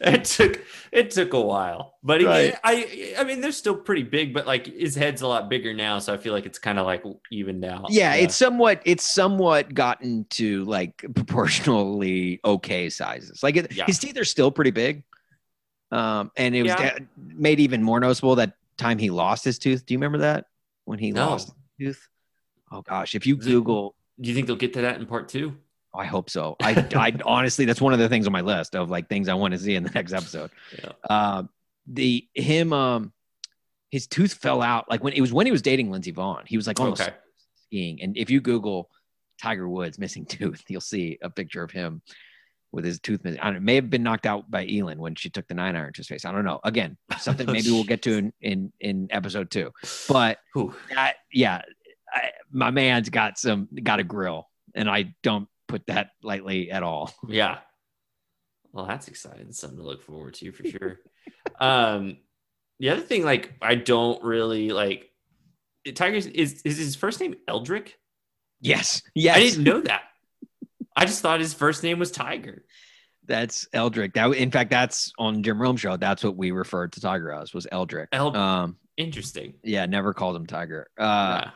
[0.00, 0.60] it took
[0.92, 2.54] it took a while but he, Right.
[2.62, 5.98] i i mean they're still pretty big but like his head's a lot bigger now
[5.98, 9.72] so i feel like it's kind of like evened out Yeah, it's somewhat, it's somewhat
[9.74, 13.42] gotten to like proportionally okay sizes.
[13.42, 13.86] Like it, Yeah.
[13.86, 15.04] his teeth are still pretty big.
[15.90, 16.96] Um, and it was Yeah.
[16.96, 19.84] uh, made even more noticeable that time he lost his tooth.
[19.86, 20.46] Do you remember that
[20.84, 21.30] when he No.
[21.30, 22.08] lost his tooth?
[22.72, 25.06] Oh gosh, if you Is it- Google do you think they'll get to that in
[25.06, 25.56] part two
[25.92, 26.54] I hope so.
[26.62, 29.34] I, I honestly, that's one of the things on my list of like things I
[29.34, 30.50] want to see in the next episode.
[30.78, 30.92] Yeah.
[31.08, 31.42] Uh,
[31.88, 33.12] the him, um,
[33.90, 36.46] his tooth fell out like when it was when he was dating Lindsey Vonn.
[36.46, 37.14] He was like almost okay
[37.66, 38.88] skiing, and if you Google
[39.42, 42.02] Tiger Woods missing tooth, you'll see a picture of him
[42.72, 43.40] with his tooth missing.
[43.40, 45.54] I don't know, it may have been knocked out by Elin when she took the
[45.54, 46.24] nine iron to his face.
[46.24, 46.60] I don't know.
[46.64, 49.70] Again, something maybe we'll get to in in, in episode two.
[50.08, 50.38] But
[50.94, 51.62] that, yeah,
[52.12, 56.82] I, my man's got some got a grill, and I don't put that lightly at
[56.82, 57.12] all.
[57.28, 57.58] yeah
[58.72, 60.98] well that's exciting something to look forward to for sure
[61.60, 62.16] um
[62.80, 65.10] the other thing like i don't really like
[65.94, 67.96] tiger's is is his first name eldrick
[68.60, 69.36] Yes, yes.
[69.36, 70.02] i didn't know that
[71.00, 72.64] i just thought his first name was tiger
[73.26, 74.14] That's Eldrick.
[74.14, 75.96] That in fact, that's on Jim Rome show.
[75.96, 78.08] That's what we referred to Tiger as was Eldrick.
[78.12, 79.54] El- um, Interesting.
[79.62, 80.88] yeah, never called him Tiger.
[80.98, 81.50] Uh, Yeah.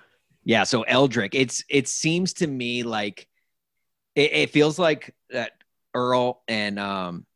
[0.44, 1.34] yeah, so Eldrick.
[1.34, 3.26] It's it seems to me like
[4.14, 5.52] it, it feels like that
[5.94, 7.26] Earl and um,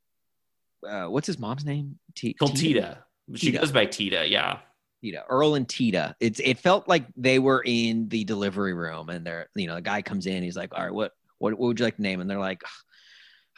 [0.86, 1.98] uh, what's his mom's name?
[2.14, 2.98] T- Kultida.
[3.34, 3.58] She Tita.
[3.58, 4.28] goes by Tita.
[4.28, 4.58] Yeah.
[5.02, 6.14] Tita, Earl and Tita.
[6.20, 9.82] It's it felt like they were in the delivery room, and they're you know the
[9.82, 12.20] guy comes in, he's like, all right, what what, what would you like to name?
[12.20, 12.62] And they're like,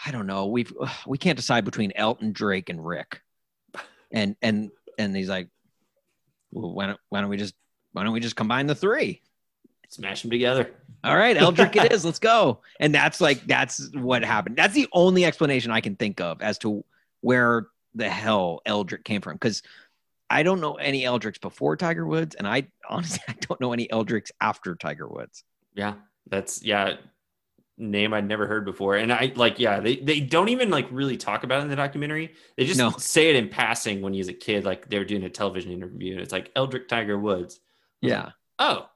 [0.04, 0.72] I don't know, we've
[1.06, 3.20] we can't decide between Elton, Drake, and Rick,
[4.12, 5.48] and and and he's like,
[6.52, 7.54] well, why don't why don't we just
[7.92, 9.22] why don't we just combine the three?
[9.90, 10.70] Smash them together.
[11.02, 12.04] All right, Eldrick it is.
[12.04, 12.60] Let's go.
[12.78, 14.56] And that's like that's what happened.
[14.56, 16.84] That's the only explanation I can think of as to
[17.20, 19.34] where the hell Eldrick came from.
[19.34, 19.62] Because
[20.30, 23.88] I don't know any Eldricks before Tiger Woods, and I honestly I don't know any
[23.88, 25.42] Eldricks after Tiger Woods.
[25.74, 25.94] Yeah.
[26.28, 26.96] That's yeah.
[27.80, 28.96] Name I'd never heard before.
[28.96, 31.76] And I like, yeah, they, they don't even like really talk about it in the
[31.76, 32.34] documentary.
[32.56, 32.90] They just No.
[32.90, 36.12] say it in passing when he's a kid, like they were doing a television interview
[36.12, 37.58] and it's like Eldrick Tiger Woods.
[38.02, 38.86] Yeah, Oh,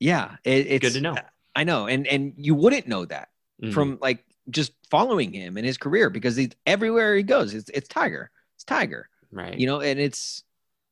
[0.00, 0.36] yeah.
[0.44, 1.16] It, it's good to know.
[1.56, 3.28] I know, and and you wouldn't know that
[3.62, 3.72] Mhm.
[3.72, 7.54] from like just following him in his career because he's everywhere he goes.
[7.54, 8.30] It's it's Tiger.
[8.56, 9.08] It's Tiger.
[9.32, 9.58] right.
[9.58, 10.44] you know and it's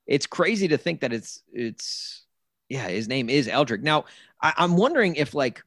[0.06, 2.24] it's crazy to think that it's it's
[2.68, 4.04] yeah his name is eldrick now
[4.42, 5.62] I, i'm wondering if like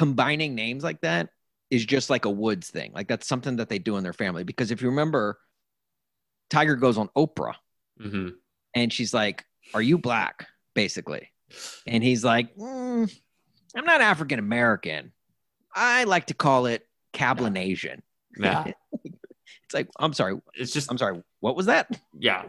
[0.00, 1.28] combining names like that
[1.70, 2.90] is just like a woods thing.
[2.94, 4.44] Like that's something that they do in their family.
[4.44, 5.38] Because if you remember
[6.48, 7.56] tiger goes on oprah.
[8.00, 8.32] Mhm.
[8.74, 9.44] and she's like
[9.74, 10.46] are you black?
[10.74, 11.28] basically.
[11.86, 13.12] And he's like "Mm,
[13.76, 15.12] i'm not african american
[15.74, 18.00] i like to call it cablinasian.
[18.38, 18.72] Yeah.
[19.04, 20.40] it's like i'm sorry.
[20.54, 21.22] It's just i'm sorry.
[21.40, 22.00] What was that?
[22.18, 22.44] Yeah.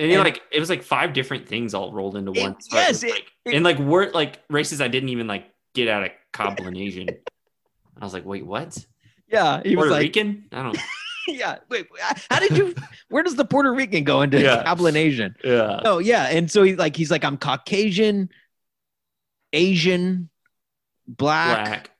[0.00, 2.56] And, And- like it was like five different things all rolled into one.
[2.72, 6.02] Yes, it- like, it- and like word like races I didn't even like get out
[6.02, 7.16] of Cablinasian.
[8.00, 8.76] I was like, wait, what?
[9.28, 10.44] yeah he was like Rican?
[10.52, 10.78] I don't
[11.28, 11.56] yeah.
[11.70, 11.86] Wait,
[12.30, 12.74] how did you?
[13.08, 14.62] Where does the Puerto Rican go into Yeah.
[14.64, 15.34] Cablinasian?
[15.42, 15.80] yeah.
[15.84, 18.28] Oh yeah, and so he's like, he's like, I'm Caucasian,
[19.52, 20.28] Asian,
[21.06, 21.90] black,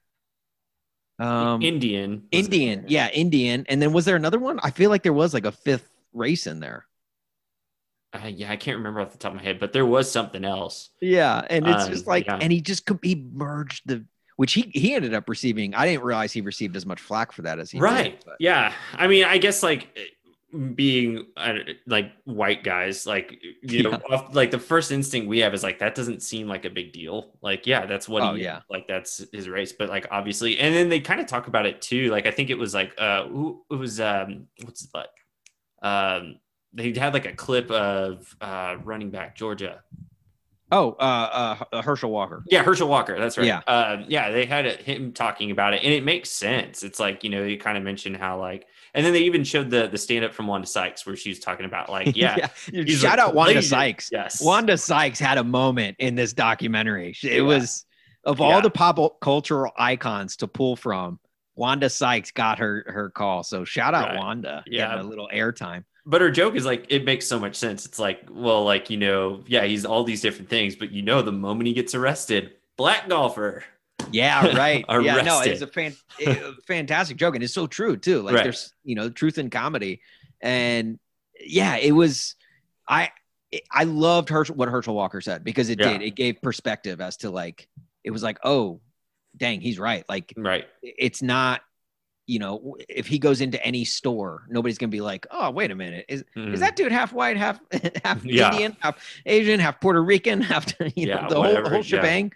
[1.19, 1.29] Black.
[1.31, 2.25] um, Indian.
[2.33, 2.85] Indian.
[2.89, 3.65] Yeah, Indian.
[3.69, 4.59] And then was there another one?
[4.63, 6.87] I feel like there was like a fifth race in there.
[8.13, 10.45] Uh, yeah, I can't remember off the top of my head, but there was something
[10.45, 10.91] else.
[11.01, 12.39] Yeah, and it's Um, just like, yeah.
[12.41, 14.05] and he just he merged the,
[14.37, 15.75] which he he ended up receiving.
[15.75, 18.21] I didn't realize he received as much flack for that as he right.
[18.21, 18.73] Did, Yeah.
[18.95, 19.97] I mean, I guess like
[20.75, 21.55] being uh,
[21.87, 25.79] like white guys, like you know, off, like the first instinct we have is like
[25.81, 27.37] that doesn't seem like a big deal.
[27.43, 28.23] Like, yeah, that's what.
[28.23, 28.61] Oh, he, yeah.
[28.71, 31.83] Like that's his race, but like obviously, and then they kind of talk about it
[31.83, 32.11] too.
[32.11, 35.09] Like I think it was like uh, who it was um, what's his butt?
[35.83, 36.37] Um,
[36.73, 39.83] they had like a clip of uh running back Georgia.
[40.73, 42.43] Oh, uh, uh, Herschel Walker.
[42.51, 43.19] Yeah, Herschel Walker.
[43.19, 43.47] That's right.
[43.47, 43.61] Yeah.
[43.67, 46.83] Um, yeah, they had it, him talking about it, and it makes sense.
[46.83, 49.71] It's like you know, you kind of mentioned how like, and then they even showed
[49.71, 53.01] the the stand up from Wanda Sykes where she was talking about like, yeah, he's
[53.01, 53.63] Shout a out Wanda.
[53.63, 54.09] Sykes.
[54.11, 57.11] yes, Wanda Sykes had a moment in this documentary.
[57.23, 57.41] It Yeah.
[57.43, 57.85] was
[58.25, 58.61] of all Yeah.
[58.63, 61.21] the pop cultural icons to pull from.
[61.57, 63.45] Wanda Sykes got her her call.
[63.45, 64.19] So shout out Right.
[64.19, 64.65] Wanda.
[64.67, 65.01] Yeah.
[65.01, 65.85] a little airtime.
[66.07, 67.87] But her joke is like, it makes so much sense.
[67.87, 71.23] It's like, well, like you know, yeah, he's all these different things, but you know,
[71.23, 73.65] the moment he gets arrested, black golfer.
[74.11, 74.85] Yeah, right.
[75.03, 75.95] yeah, no, it's a fan,
[76.27, 78.21] a fantastic joke, and it's so true too.
[78.21, 78.43] Like Right.
[78.45, 80.03] there's you know truth in comedy,
[80.43, 80.99] and
[81.41, 82.35] yeah, it was.
[82.87, 83.11] I
[83.71, 85.93] I loved Herschel, what Herschel Walker said because it Yeah.
[85.93, 86.03] did.
[86.03, 87.67] It gave perspective as to like
[88.03, 88.81] it was like, oh,
[89.39, 90.05] dang, he's right.
[90.09, 90.67] Like Right.
[90.83, 91.63] it's not.
[92.27, 95.75] You know, if he goes into any store, nobody's gonna be like, "Oh, wait a
[95.75, 96.55] minute, is Mhm.
[96.55, 97.61] is that dude half white, half
[98.05, 98.51] half Yeah.
[98.53, 98.97] Indian, half
[99.27, 100.67] Asian, half Puerto Rican, half
[100.97, 101.83] you know Yeah, the whole, whatever, whole yeah.
[101.83, 102.33] shebang?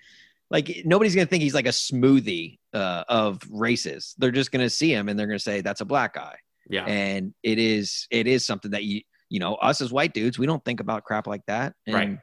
[0.50, 4.14] Like nobody's gonna think he's like a smoothie uh, of races.
[4.18, 6.36] They're just gonna see him and they're gonna say that's a black guy.
[6.68, 6.84] Yeah.
[6.84, 10.44] And it is it is something that you you know us as white dudes we
[10.46, 11.74] don't think about crap like that.
[11.86, 12.18] And Right.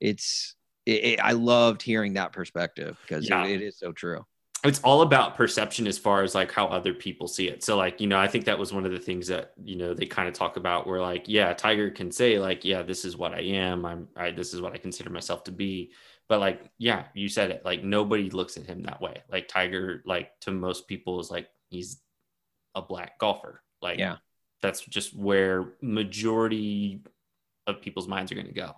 [0.00, 0.54] It's
[0.84, 3.44] it, it, I loved hearing that perspective because Yeah.
[3.46, 4.24] it, it is so true.
[4.66, 7.62] It's all about perception as far as like how other people see it.
[7.64, 9.94] So like, you know, I think that was one of the things that, you know,
[9.94, 13.16] they kind of talk about where like, yeah, Tiger can say like, yeah, this is
[13.16, 13.84] what I am.
[13.84, 15.92] I'm I this is what I consider myself to be.
[16.28, 17.64] But like, yeah, you said it.
[17.64, 19.22] Like nobody looks at him that way.
[19.30, 22.00] Like Tiger, like to most people is like he's
[22.74, 23.62] a black golfer.
[23.82, 24.16] Like Yeah.
[24.62, 27.02] that's just where majority
[27.66, 28.74] of people's minds are going to go.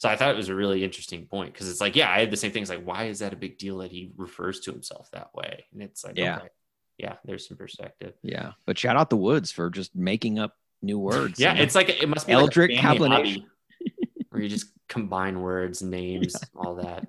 [0.00, 2.30] So I thought it was a really interesting point because it's like, yeah, I had
[2.30, 2.70] the same things.
[2.70, 5.66] Like, why is that a big deal that he refers to himself that way?
[5.74, 6.38] And it's like, Yeah.
[6.38, 6.48] okay,
[6.96, 8.14] yeah, there's some perspective.
[8.22, 8.52] Yeah.
[8.64, 11.38] But shout out the Woods for just making up new words.
[11.38, 13.42] Yeah, it's like it must be Eldrick like a family Cablination.
[13.42, 13.46] hobby
[14.30, 17.06] where you just combine words, names, all that.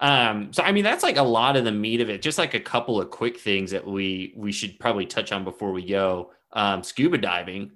[0.00, 2.22] Um, so I mean that's like a lot of the meat of it.
[2.22, 5.70] Just like a couple of quick things that we we should probably touch on before
[5.70, 6.32] we go.
[6.52, 7.70] Um, scuba diving.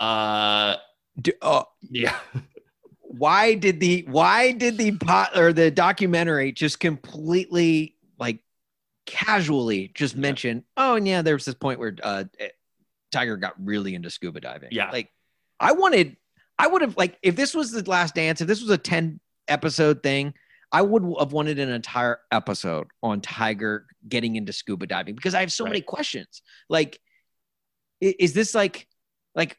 [0.00, 0.76] Uh,
[1.20, 2.16] Do, oh, yeah.
[3.08, 8.40] why did the why did the pot or the documentary just completely like
[9.06, 10.20] casually just Yeah.
[10.20, 12.48] mention oh and yeah there was this point where uh eh,
[13.12, 14.90] tiger got really into scuba diving Yeah.
[14.90, 15.10] like
[15.60, 16.16] i wanted
[16.58, 19.20] i would have like if this was the last dance if this was a 10
[19.48, 20.34] episode thing
[20.72, 25.40] i would have wanted an entire episode on tiger getting into scuba diving because i
[25.40, 26.98] have so many questions like
[28.00, 28.88] is this like
[29.34, 29.56] like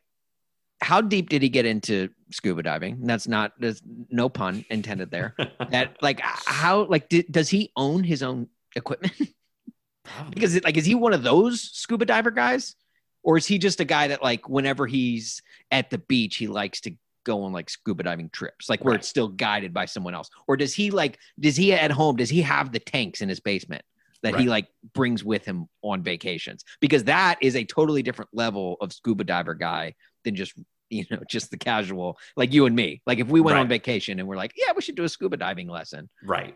[0.81, 2.99] how deep did he get into scuba diving?
[3.01, 5.35] That's not there's no pun intended there.
[5.71, 9.13] That like how like did, does he own his own equipment?
[10.29, 12.75] because it, like is he one of those scuba diver guys,
[13.23, 16.81] or is he just a guy that like whenever he's at the beach he likes
[16.81, 16.91] to
[17.25, 18.99] go on like scuba diving trips, like where Right.
[18.99, 22.29] it's still guided by someone else, or does he like does he at home does
[22.29, 23.83] he have the tanks in his basement?
[24.23, 28.75] That he like brings with him on vacations because that is a totally different level
[28.81, 30.53] of scuba diver guy than just
[30.89, 33.01] you know just the casual like you and me.
[33.05, 35.37] Like if we went on vacation and we're like yeah we should do a scuba
[35.37, 36.09] diving lesson.
[36.23, 36.55] Right.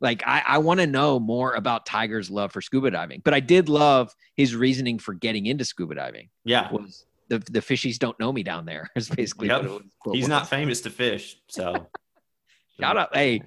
[0.00, 3.40] like i, I want to know more about tiger's love for scuba diving but i
[3.40, 6.28] did love his reasoning for getting into scuba diving.
[6.44, 6.70] Yeah.
[6.72, 9.62] was the, the fishies don't know me down there is basically Yep.
[9.62, 9.82] was,
[10.12, 10.28] He's was.
[10.28, 11.88] not famous to fish, so.
[12.80, 13.42] Shout out- hey.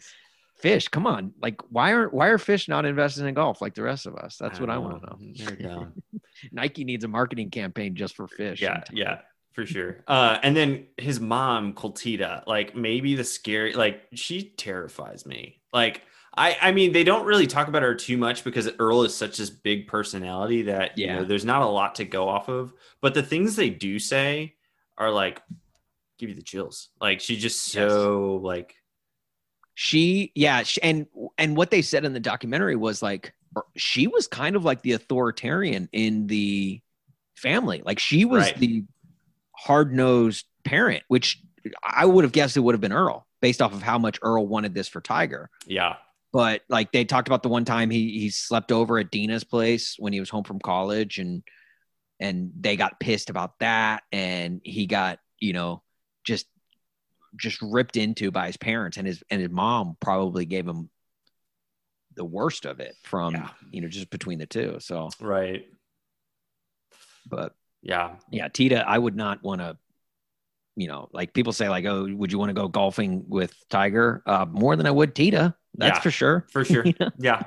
[0.60, 1.34] fish come on.
[1.42, 4.38] Like why are why are fish not invested in golf like the rest of us?
[4.38, 5.88] That's what i want to know.
[6.52, 9.20] Nike needs a marketing campaign just for fish yeah, yeah,
[9.56, 10.04] for sure.
[10.08, 15.62] Uh, and then his mom, Kultida, like maybe the scary, like she terrifies me.
[15.74, 16.02] Like
[16.38, 19.38] I, I mean, they don't really talk about her too much because Earl is such
[19.38, 21.16] this big personality that you Yeah.
[21.20, 22.74] know there's not a lot to go off of.
[23.02, 24.56] But the things they do say
[24.98, 25.42] are like
[26.20, 26.90] give you the chills.
[27.00, 27.92] Like she's just Yes.
[27.92, 28.76] so like
[29.74, 31.06] she yeah sh and
[31.38, 34.82] and what they said in the documentary was like er, she was kind of like
[34.82, 36.80] the authoritarian in the
[37.36, 38.58] family like she was Right.
[38.58, 38.84] the
[39.66, 41.42] hard-nosed parent which
[41.84, 44.46] i would have guessed it would have been earl based off of how much earl
[44.48, 45.96] wanted this for tiger yeah,
[46.32, 49.96] but like they talked about the one time he he slept over at Dina's place
[49.98, 51.44] when he was home from college and
[52.20, 55.82] and they got pissed about that and he got you know
[56.26, 56.46] just
[57.36, 60.90] just ripped into by his parents and his and his mom probably gave him
[62.16, 63.50] the worst of it from Yeah.
[63.72, 65.66] you know just between the two so right.
[67.30, 67.54] but
[67.86, 69.78] Yeah, yeah Tita I would not want to
[70.76, 74.22] you know like people say like oh would you want to go golfing with Tiger
[74.26, 76.02] uh more than I would Tita that's Yeah.
[76.02, 76.84] for sure for sure.
[77.20, 77.44] Yeah,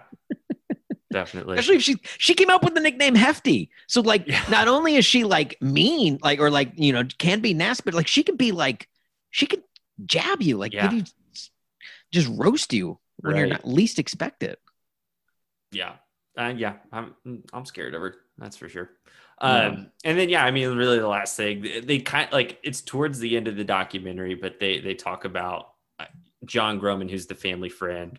[1.13, 1.59] definitely.
[1.59, 4.43] especially if she she came up with the nickname hefty so like Yeah.
[4.49, 7.95] not only is she like mean like or like you know can be nasty but
[7.95, 8.89] like she can be like
[9.31, 9.63] she can
[10.07, 10.91] jab you like Yeah.
[10.93, 11.03] you
[12.13, 14.59] just roast you when you're not least expect it
[15.73, 15.97] Yeah.
[16.39, 17.15] Uh, yeah, I'm
[17.53, 18.15] I'm scared of her.
[18.39, 18.91] That's for sure.
[19.43, 19.67] Yeah.
[19.69, 22.81] Um, and then yeah, I mean, really, the last thing they, they kind like it's
[22.81, 25.71] towards the end of the documentary, but they they talk about
[26.01, 26.07] uh,
[26.45, 28.19] John Grohman, who's the family friend,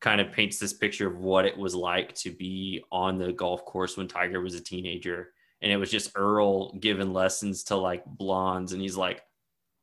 [0.00, 3.64] kind of paints this picture of what it was like to be on the golf
[3.64, 8.04] course when Tiger was a teenager, and it was just Earl giving lessons to like
[8.06, 9.22] blondes, and he's like,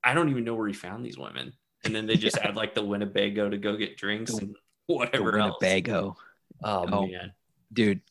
[0.03, 1.53] I don't even know where he found these women,
[1.85, 4.55] and then they just add like the Winnebago to go get drinks The- and
[4.87, 5.57] whatever else.
[5.61, 6.15] winnebago
[6.63, 7.07] Oh, Oh.
[7.07, 7.33] man.
[7.71, 8.01] dude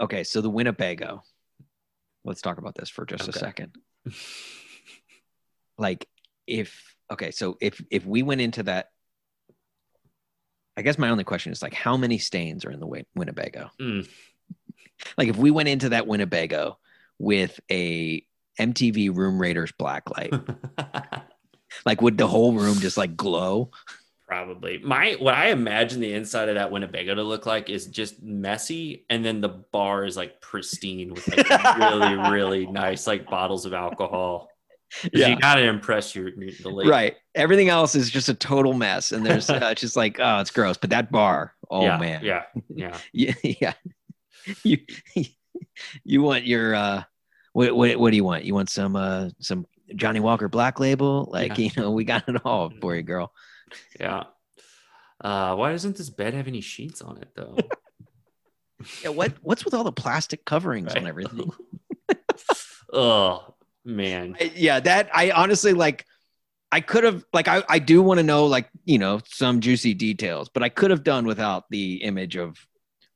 [0.00, 1.22] okay so the winnebago
[2.24, 3.76] let's talk about this for just a second.
[5.78, 6.06] Like
[6.46, 8.90] if okay so if if we went into that
[10.76, 13.70] i guess my only question is like how many stains are in the winnebago?
[13.80, 14.08] Mm.
[15.16, 16.78] like if we went into that winnebago
[17.18, 18.24] with a
[18.58, 20.34] mtv room raiders black light
[21.86, 23.70] like would the whole room just like glow
[24.30, 24.78] Probably.
[24.78, 29.04] My what I imagine the inside of that Winnebago to look like is just messy,
[29.10, 33.74] and then the bar is like pristine with like really, really nice like bottles of
[33.74, 34.48] alcohol.
[35.12, 35.30] Yeah.
[35.30, 39.48] You gotta impress your, your right everything else is just a total mess and there's
[39.48, 42.42] uh, it's just like oh it's gross but that bar oh yeah, man Yeah.
[42.74, 42.98] Yeah.
[43.12, 43.72] yeah, yeah.
[44.64, 44.78] You
[46.04, 47.02] you want your uh
[47.52, 48.44] what, what what do you want?
[48.44, 49.66] You want some uh some
[49.96, 51.28] Johnnie Walker Black Label?
[51.32, 51.64] Like Yeah.
[51.64, 53.32] you know, we got it all for you, girl.
[53.98, 54.24] Yeah.
[55.20, 57.56] Uh, why doesn't this bed have any sheets on it though?
[59.02, 61.50] Yeah, what what's with all the plastic coverings on everything?
[62.94, 63.54] oh
[63.84, 64.36] man.
[64.40, 66.06] I- yeah, that I honestly like.
[66.72, 69.92] I could have like I I do want to know like you know some juicy
[69.92, 72.56] details, but I could have done without the image of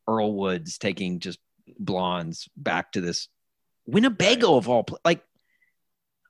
[0.09, 1.39] Earl Woods taking just
[1.79, 3.29] blondes back to this
[3.87, 5.23] Winnebago of all like.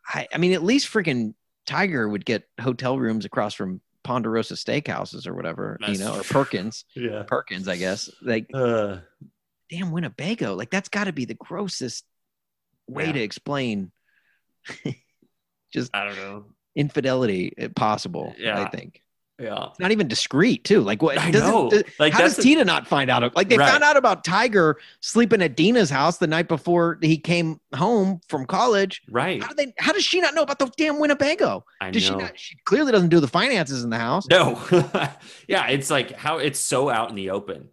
[0.07, 1.33] I I mean at least freaking
[1.67, 6.23] Tiger would get hotel rooms across from Ponderosa Steakhouses or whatever, That's you know, or.
[6.23, 7.25] Perkins, Yeah.
[7.27, 8.11] Perkins, I guess.
[8.23, 8.99] Like, Uh,
[9.71, 10.55] damn Winnebago.
[10.55, 12.05] Like, that's got to be the grossest
[12.87, 13.13] way Yeah.
[13.13, 13.91] to explain
[15.73, 16.45] just I don't know.
[16.77, 18.35] infidelity uh, possible.
[18.39, 18.61] Yeah.
[18.63, 19.01] I think
[19.39, 19.67] Yeah.
[19.71, 20.81] it's not even discreet too.
[20.81, 21.19] Like, what?
[21.19, 21.69] I know.
[21.69, 23.35] does- Like how does a- Tina not find out?
[23.35, 23.69] Like, they Right.
[23.69, 28.47] found out about Tiger sleeping at Dina's house the night before he came home from
[28.47, 29.03] college.
[29.11, 29.43] right.
[29.43, 29.75] How do they?
[29.79, 31.65] How does she not know about the damn Winnebago?
[31.81, 32.19] I Does she know.
[32.19, 32.39] not?
[32.39, 34.25] She clearly doesn't do the finances in the house.
[34.29, 34.61] No.
[35.49, 37.69] yeah, it's like how it's so out in the open.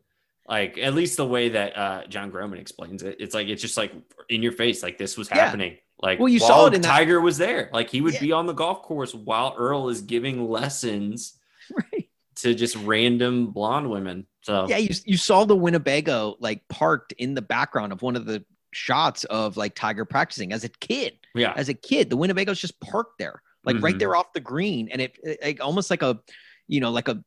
[0.49, 3.77] Like at least the way that uh, John Grohman explains it, it's like it's just
[3.77, 3.93] like
[4.29, 5.45] in your face, like this was Yeah.
[5.45, 5.77] happening.
[6.01, 7.69] Like Well, you saw it in that- Tiger was there.
[7.71, 8.19] Like he would Yeah.
[8.21, 11.37] be on the golf course while Earl is giving lessons
[11.93, 12.09] Right.
[12.37, 14.25] to just random blonde women.
[14.41, 18.25] So Yeah, you you saw the Winnebago like parked in the background of one of
[18.25, 18.43] the
[18.73, 21.17] shots of like Tiger practicing as a kid.
[21.35, 23.99] yeah, As a kid, the Winnebago's just parked there, like right Mhm.
[23.99, 26.19] there off the green, and it, it like almost like a,
[26.67, 27.21] you know, like a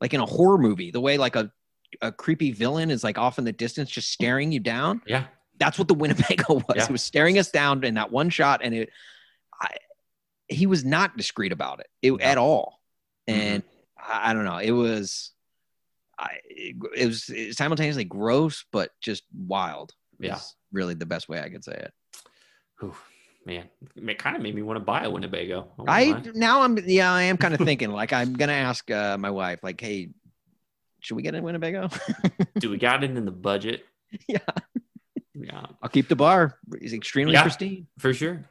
[0.00, 1.50] like in a horror movie, the way like a
[2.02, 5.00] a creepy villain is like off in the distance, just staring you down.
[5.06, 5.24] yeah,
[5.58, 6.76] That's what the Winnebago was.
[6.76, 6.84] Yeah.
[6.84, 8.90] It was staring us down in that one shot, and it,
[9.58, 9.68] I,
[10.48, 12.18] he was not discreet about it, it No.
[12.18, 12.80] at all.
[13.26, 13.62] And
[14.08, 15.32] I, I don't know, it was,
[16.18, 19.94] I, it, was simultaneously gross, but just wild.
[20.20, 20.38] Yeah.
[20.72, 21.92] really the best way I could say it.
[22.80, 22.94] Whew,
[23.46, 25.68] man, it kind of made me want to buy a Winnebago.
[25.76, 29.16] won't I now I'm yeah I am kind of thinking like I'm gonna ask uh,
[29.16, 30.10] my wife like hey
[31.00, 31.88] should we get a Winnebago?
[32.58, 33.84] do we got it in the budget?
[34.26, 34.38] Yeah.
[35.34, 35.66] yeah.
[35.82, 36.58] I'll keep the bar.
[36.80, 37.42] It's extremely Yeah.
[37.42, 37.86] pristine.
[37.98, 38.42] for sure.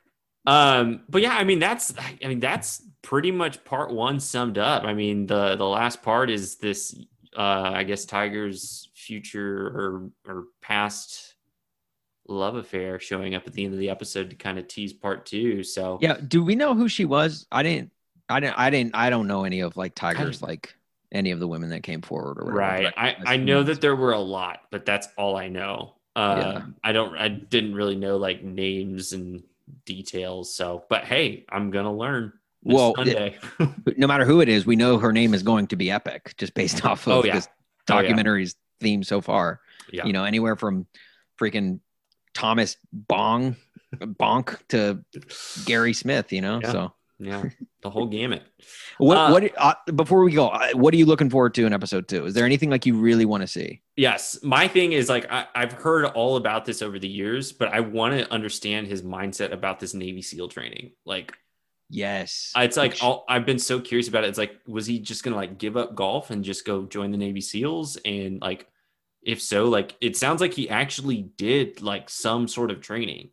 [0.47, 4.83] Um, but yeah, I mean that's I mean that's pretty much part one summed up.
[4.83, 6.97] I mean the the last part is this
[7.37, 11.35] uh I guess Tiger's future or or past
[12.29, 15.25] love affair showing up at the end of the episode to kind of tease part
[15.25, 15.63] two.
[15.63, 16.17] So Yeah.
[16.25, 17.45] Do we know who she was?
[17.51, 17.91] I didn't.
[18.29, 18.57] I didn't.
[18.57, 18.95] I didn't.
[18.95, 20.73] I don't know any of like Tigers like
[21.11, 22.57] any of the women that came forward or whatever.
[22.57, 22.83] right.
[22.83, 25.95] but I, I know that there were a lot, but that's all I know.
[26.15, 26.65] Uh Yeah.
[26.85, 29.43] I don't I didn't really know like names and
[29.85, 30.55] details.
[30.55, 33.73] So but hey, I'm gonna learn this Well, it- Sunday.
[33.97, 36.53] no matter who it is, we know her name is going to be epic just
[36.53, 37.35] based off of Oh, yeah.
[37.35, 37.47] this
[37.89, 38.45] Oh, yeah.
[38.81, 39.61] theme so far.
[39.91, 40.05] yeah.
[40.05, 40.85] You know, anywhere from
[41.39, 41.79] freaking
[42.33, 43.55] Thomas Bong
[43.95, 45.03] Bonk to
[45.65, 46.33] Gary Smith.
[46.33, 46.71] You know, Yeah.
[46.71, 47.43] so yeah.
[47.83, 48.43] The whole gamut.
[48.97, 49.17] what?
[49.17, 49.51] Uh, what?
[49.55, 52.25] Uh, before we go, uh, what are you looking forward to in episode two?
[52.25, 53.81] Is there anything like you really want to see?
[53.95, 57.69] Yes, my thing is like I, I've heard all about this over the years, but
[57.69, 60.91] I want to understand his mindset about this Navy SEAL training.
[61.05, 61.37] Like,
[61.89, 64.27] Yes, it's like all, I've been so curious about it.
[64.27, 67.17] It's like, was he just gonna like give up golf and just go join the
[67.17, 67.97] Navy SEALs?
[68.03, 68.67] And like,
[69.21, 73.29] if so, like it sounds like he actually did like some sort of training.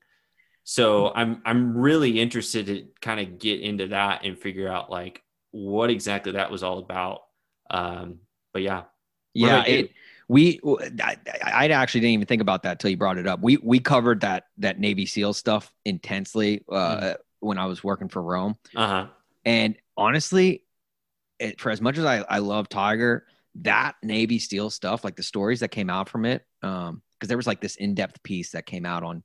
[0.64, 5.22] So I'm I'm really interested to kind of get into that and figure out like
[5.50, 7.20] what exactly that was all about.
[7.70, 8.20] Um,
[8.52, 8.84] but yeah,
[9.34, 9.62] What yeah.
[9.64, 9.90] It,
[10.26, 10.58] we,
[11.02, 13.40] I, I actually didn't even think about that till you brought it up.
[13.42, 17.12] We we covered that that Navy SEAL stuff intensely uh, Mm-hmm.
[17.40, 18.56] when I was working for Rome.
[18.74, 19.06] uh huh,
[19.44, 20.64] And honestly,
[21.38, 23.26] it, for as much as I, I love Tiger,
[23.62, 27.36] that Navy SEAL stuff, like the stories that came out from it, um, because there
[27.38, 29.22] was like this in-depth piece that came out on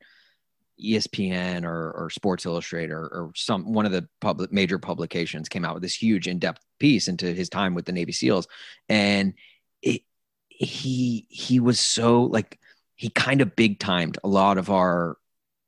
[0.84, 5.66] ESPN or, or Sports Illustrated or, or some one of the public major publications came
[5.66, 8.48] out with this huge in-depth piece into his time with the Navy SEALs,
[8.88, 9.34] and
[9.82, 10.02] it
[10.50, 12.60] he he was so like
[12.96, 15.18] he kind of big timed a lot of our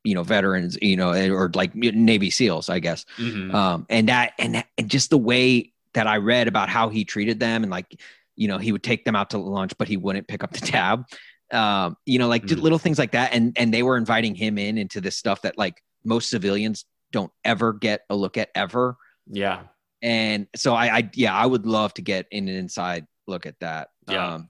[0.04, 3.06] you know veterans you know or like Navy SEALs I guess.
[3.18, 3.54] Mhm.
[3.54, 7.06] um and that and that- and just the way that i read about how he
[7.06, 8.00] treated them and like
[8.36, 10.60] you know he would take them out to lunch but he wouldn't pick up the
[10.66, 11.06] tab
[11.54, 12.62] um you know like Mhm.
[12.62, 15.58] little things like that and and they were inviting him in into this stuff that
[15.58, 18.96] like most civilians don't ever get a look at ever.
[19.28, 19.64] Yeah,
[20.02, 23.60] and so i i yeah i would love to get in an inside look at
[23.60, 23.90] that.
[24.08, 24.34] Yeah.
[24.36, 24.50] um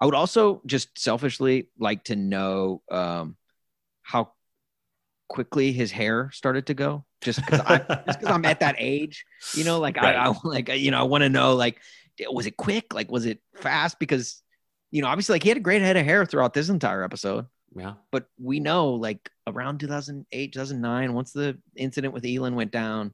[0.00, 3.36] i would also just selfishly like to know um
[4.02, 4.32] how
[5.28, 9.24] quickly his hair started to go just because i just because i'm at that age
[9.54, 11.80] you know like I, I like you know i want to know like
[12.32, 12.92] was it quick?
[12.92, 14.00] Like was it fast?
[14.00, 14.42] Because
[14.90, 17.46] you know obviously like he had a great head of hair throughout this entire episode
[17.76, 23.12] yeah, but we know like around 2008 2009 once the incident with Elin went down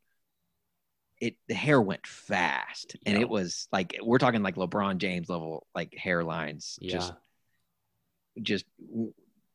[1.21, 3.23] it the hair went fast and Yeah.
[3.23, 6.93] it was like we're talking like lebron james level like hairlines yeah.
[6.95, 7.13] just
[8.43, 9.13] just w-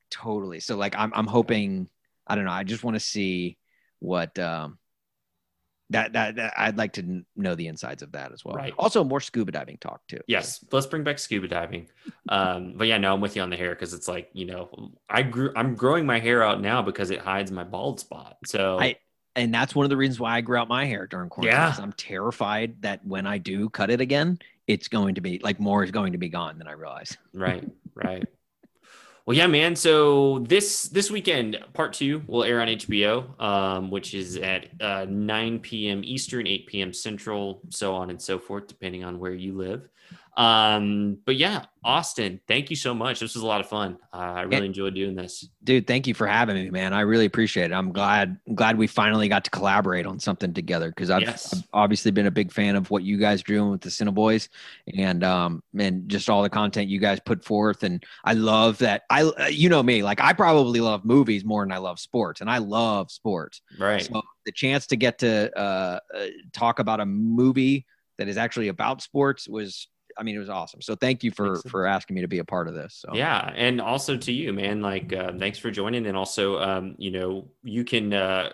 [0.10, 1.90] totally so like i'm, I'm hoping
[2.28, 3.58] i don't know i just want to see
[4.00, 4.78] what um
[5.92, 8.74] that, that that i'd like to know the insides of that as well Right.
[8.78, 11.88] also more scuba diving talk too Yes, let's bring back scuba diving.
[12.30, 14.92] Um, but yeah, no, I'm with you on the hair because it's like you know,
[15.10, 18.38] I grew, I'm growing my hair out now because it hides my bald spot.
[18.46, 18.98] So I-
[19.36, 21.56] and that's one of the reasons why I grew out my hair during quarantine.
[21.58, 21.76] Yeah.
[21.80, 24.38] I'm terrified that when I do cut it again,
[24.68, 27.18] it's going to be like more is going to be gone than I realize.
[27.34, 28.26] Right, right.
[29.30, 29.76] Well, yeah, man.
[29.76, 35.06] So this this weekend, part two will air on HBO, um, which is at uh,
[35.08, 36.02] 9 p.m.
[36.04, 36.92] Eastern, 8 p.m.
[36.92, 39.88] Central, so on and so forth, depending on where you live.
[40.40, 43.20] Um, but yeah, Austin, thank you so much.
[43.20, 43.98] This was a lot of fun.
[44.14, 45.46] Uh, I really enjoyed doing this.
[45.66, 46.94] Dude, thank you for having me, man.
[46.94, 47.74] I really appreciate it.
[47.74, 51.54] I'm glad glad we finally got to collaborate on something together because I've, Yes.
[51.54, 54.48] I've obviously been a big fan of what you guys are doing with the CineBoiz
[54.98, 57.84] and um and just all the content you guys put forth.
[57.84, 59.02] And I love that.
[59.10, 62.50] I you know me, like I probably love movies more than I love sports, and
[62.50, 63.62] I love sports.
[63.78, 64.02] Right.
[64.02, 67.86] So the chance to get to uh, uh, talk about a movie
[68.18, 69.88] that is actually about sports was,
[70.20, 70.82] I mean, it was awesome.
[70.82, 71.72] So thank you for Excellent.
[71.72, 72.96] for asking me to be a part of this.
[72.96, 74.82] So Yeah, and also to you, man.
[74.82, 78.52] Like, uh, thanks for joining, and also, um, you know, you can, uh,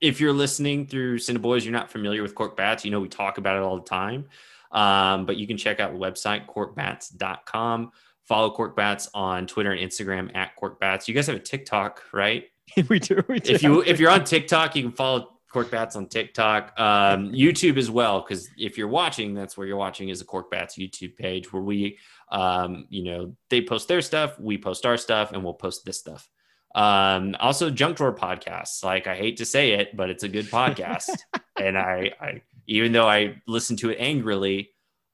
[0.00, 2.84] if you're listening through CineBoiz, you're not familiar with Korked Bats.
[2.84, 4.26] You know, we talk about it all the time,
[4.72, 7.92] um, but you can check out the website korkedbats.com.
[8.24, 11.08] Follow Korked Bats on Twitter and Instagram at Korked Bats.
[11.08, 12.44] You guys have a TikTok, right?
[12.88, 13.22] we do.
[13.28, 16.78] We do if you if you're on TikTok, you can follow Korked Bats on TikTok,
[16.78, 18.20] um, YouTube as well.
[18.20, 21.62] Because if you're watching, that's where you're watching is a Korked Bats YouTube page where
[21.62, 21.98] we,
[22.30, 25.98] um, you know, they post their stuff, we post our stuff, and we'll post this
[25.98, 26.28] stuff.
[26.74, 28.84] Um, also, Junk Drawer podcasts.
[28.84, 31.10] Like I hate to say it, but it's a good podcast,
[31.60, 34.70] and I, I even though I listen to it angrily.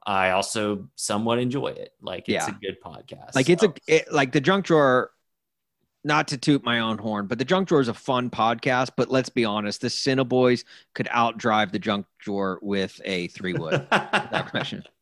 [0.06, 1.92] I also somewhat enjoy it.
[2.02, 2.48] Like it's Yeah.
[2.48, 3.34] a good podcast.
[3.34, 5.10] like it's So- a it, like the junk drawer
[6.04, 9.10] not to toot my own horn but the junk drawer is a fun podcast but
[9.10, 14.48] let's be honest the CineBoiz could outdrive the junk drawer with a three wood that
[14.50, 14.84] question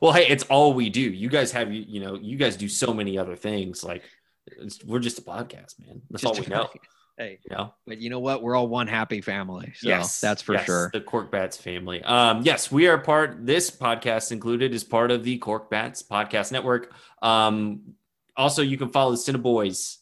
[0.00, 1.00] well, hey, it's all we do.
[1.00, 3.84] You guys have you, you know, you guys do so many other things.
[3.84, 4.02] Like
[4.46, 6.02] it's, we're just a podcast, man.
[6.10, 6.68] That's all we know.
[7.16, 7.74] hey You know.
[7.86, 10.90] but you know what we're all one happy family so yes, that's for yes, sure
[10.92, 12.02] The Korked Bats family.
[12.02, 13.46] Um, yes, we are part.
[13.46, 16.92] This podcast included is part of the Korked Bats podcast network.
[17.22, 17.94] Um,
[18.36, 19.98] also, you can follow the CineBoiz.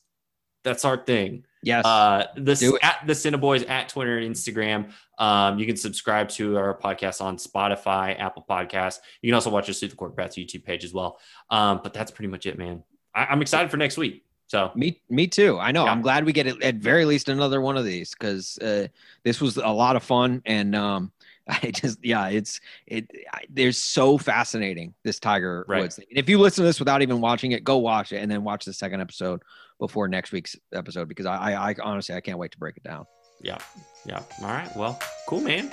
[0.65, 1.45] That's our thing.
[1.63, 4.93] yes Uh, the at the CineBoiz at Twitter and Instagram.
[5.19, 8.99] Um, you can subscribe to our podcast on Spotify, Apple Podcasts.
[9.21, 11.19] You can also watch us through the Korked Bats YouTube page as well.
[11.51, 12.83] Um, but that's pretty much it, man.
[13.15, 14.25] I, I'm excited for next week.
[14.49, 15.59] So Me, me too.
[15.59, 15.85] I know.
[15.87, 15.93] Yeah.
[15.93, 18.87] I'm glad we get it at very least another one of these because uh,
[19.25, 21.11] this was a lot of fun and um,
[21.49, 23.11] I just yeah, it's it.
[23.33, 25.81] I, there's so fascinating this Tiger Right.
[25.83, 26.07] Woods thing.
[26.11, 28.45] And if you listen to this without even watching it, go watch it and then
[28.45, 29.43] watch the second episode
[29.83, 32.85] before next week's episode because I, I, I honestly I can't wait to break it
[32.85, 33.05] down.
[33.43, 33.59] yeah,
[34.07, 34.23] yeah.
[34.41, 34.71] All right.
[34.77, 34.97] Well,
[35.29, 35.73] cool, man.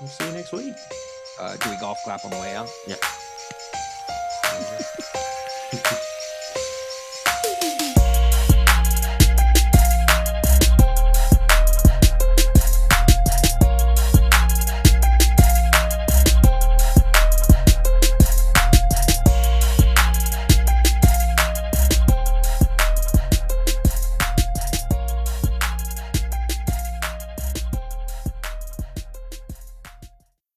[0.00, 0.72] We'll see you next week.
[1.38, 2.70] Uh, do we golf clap on the way out?
[2.86, 2.96] Yeah.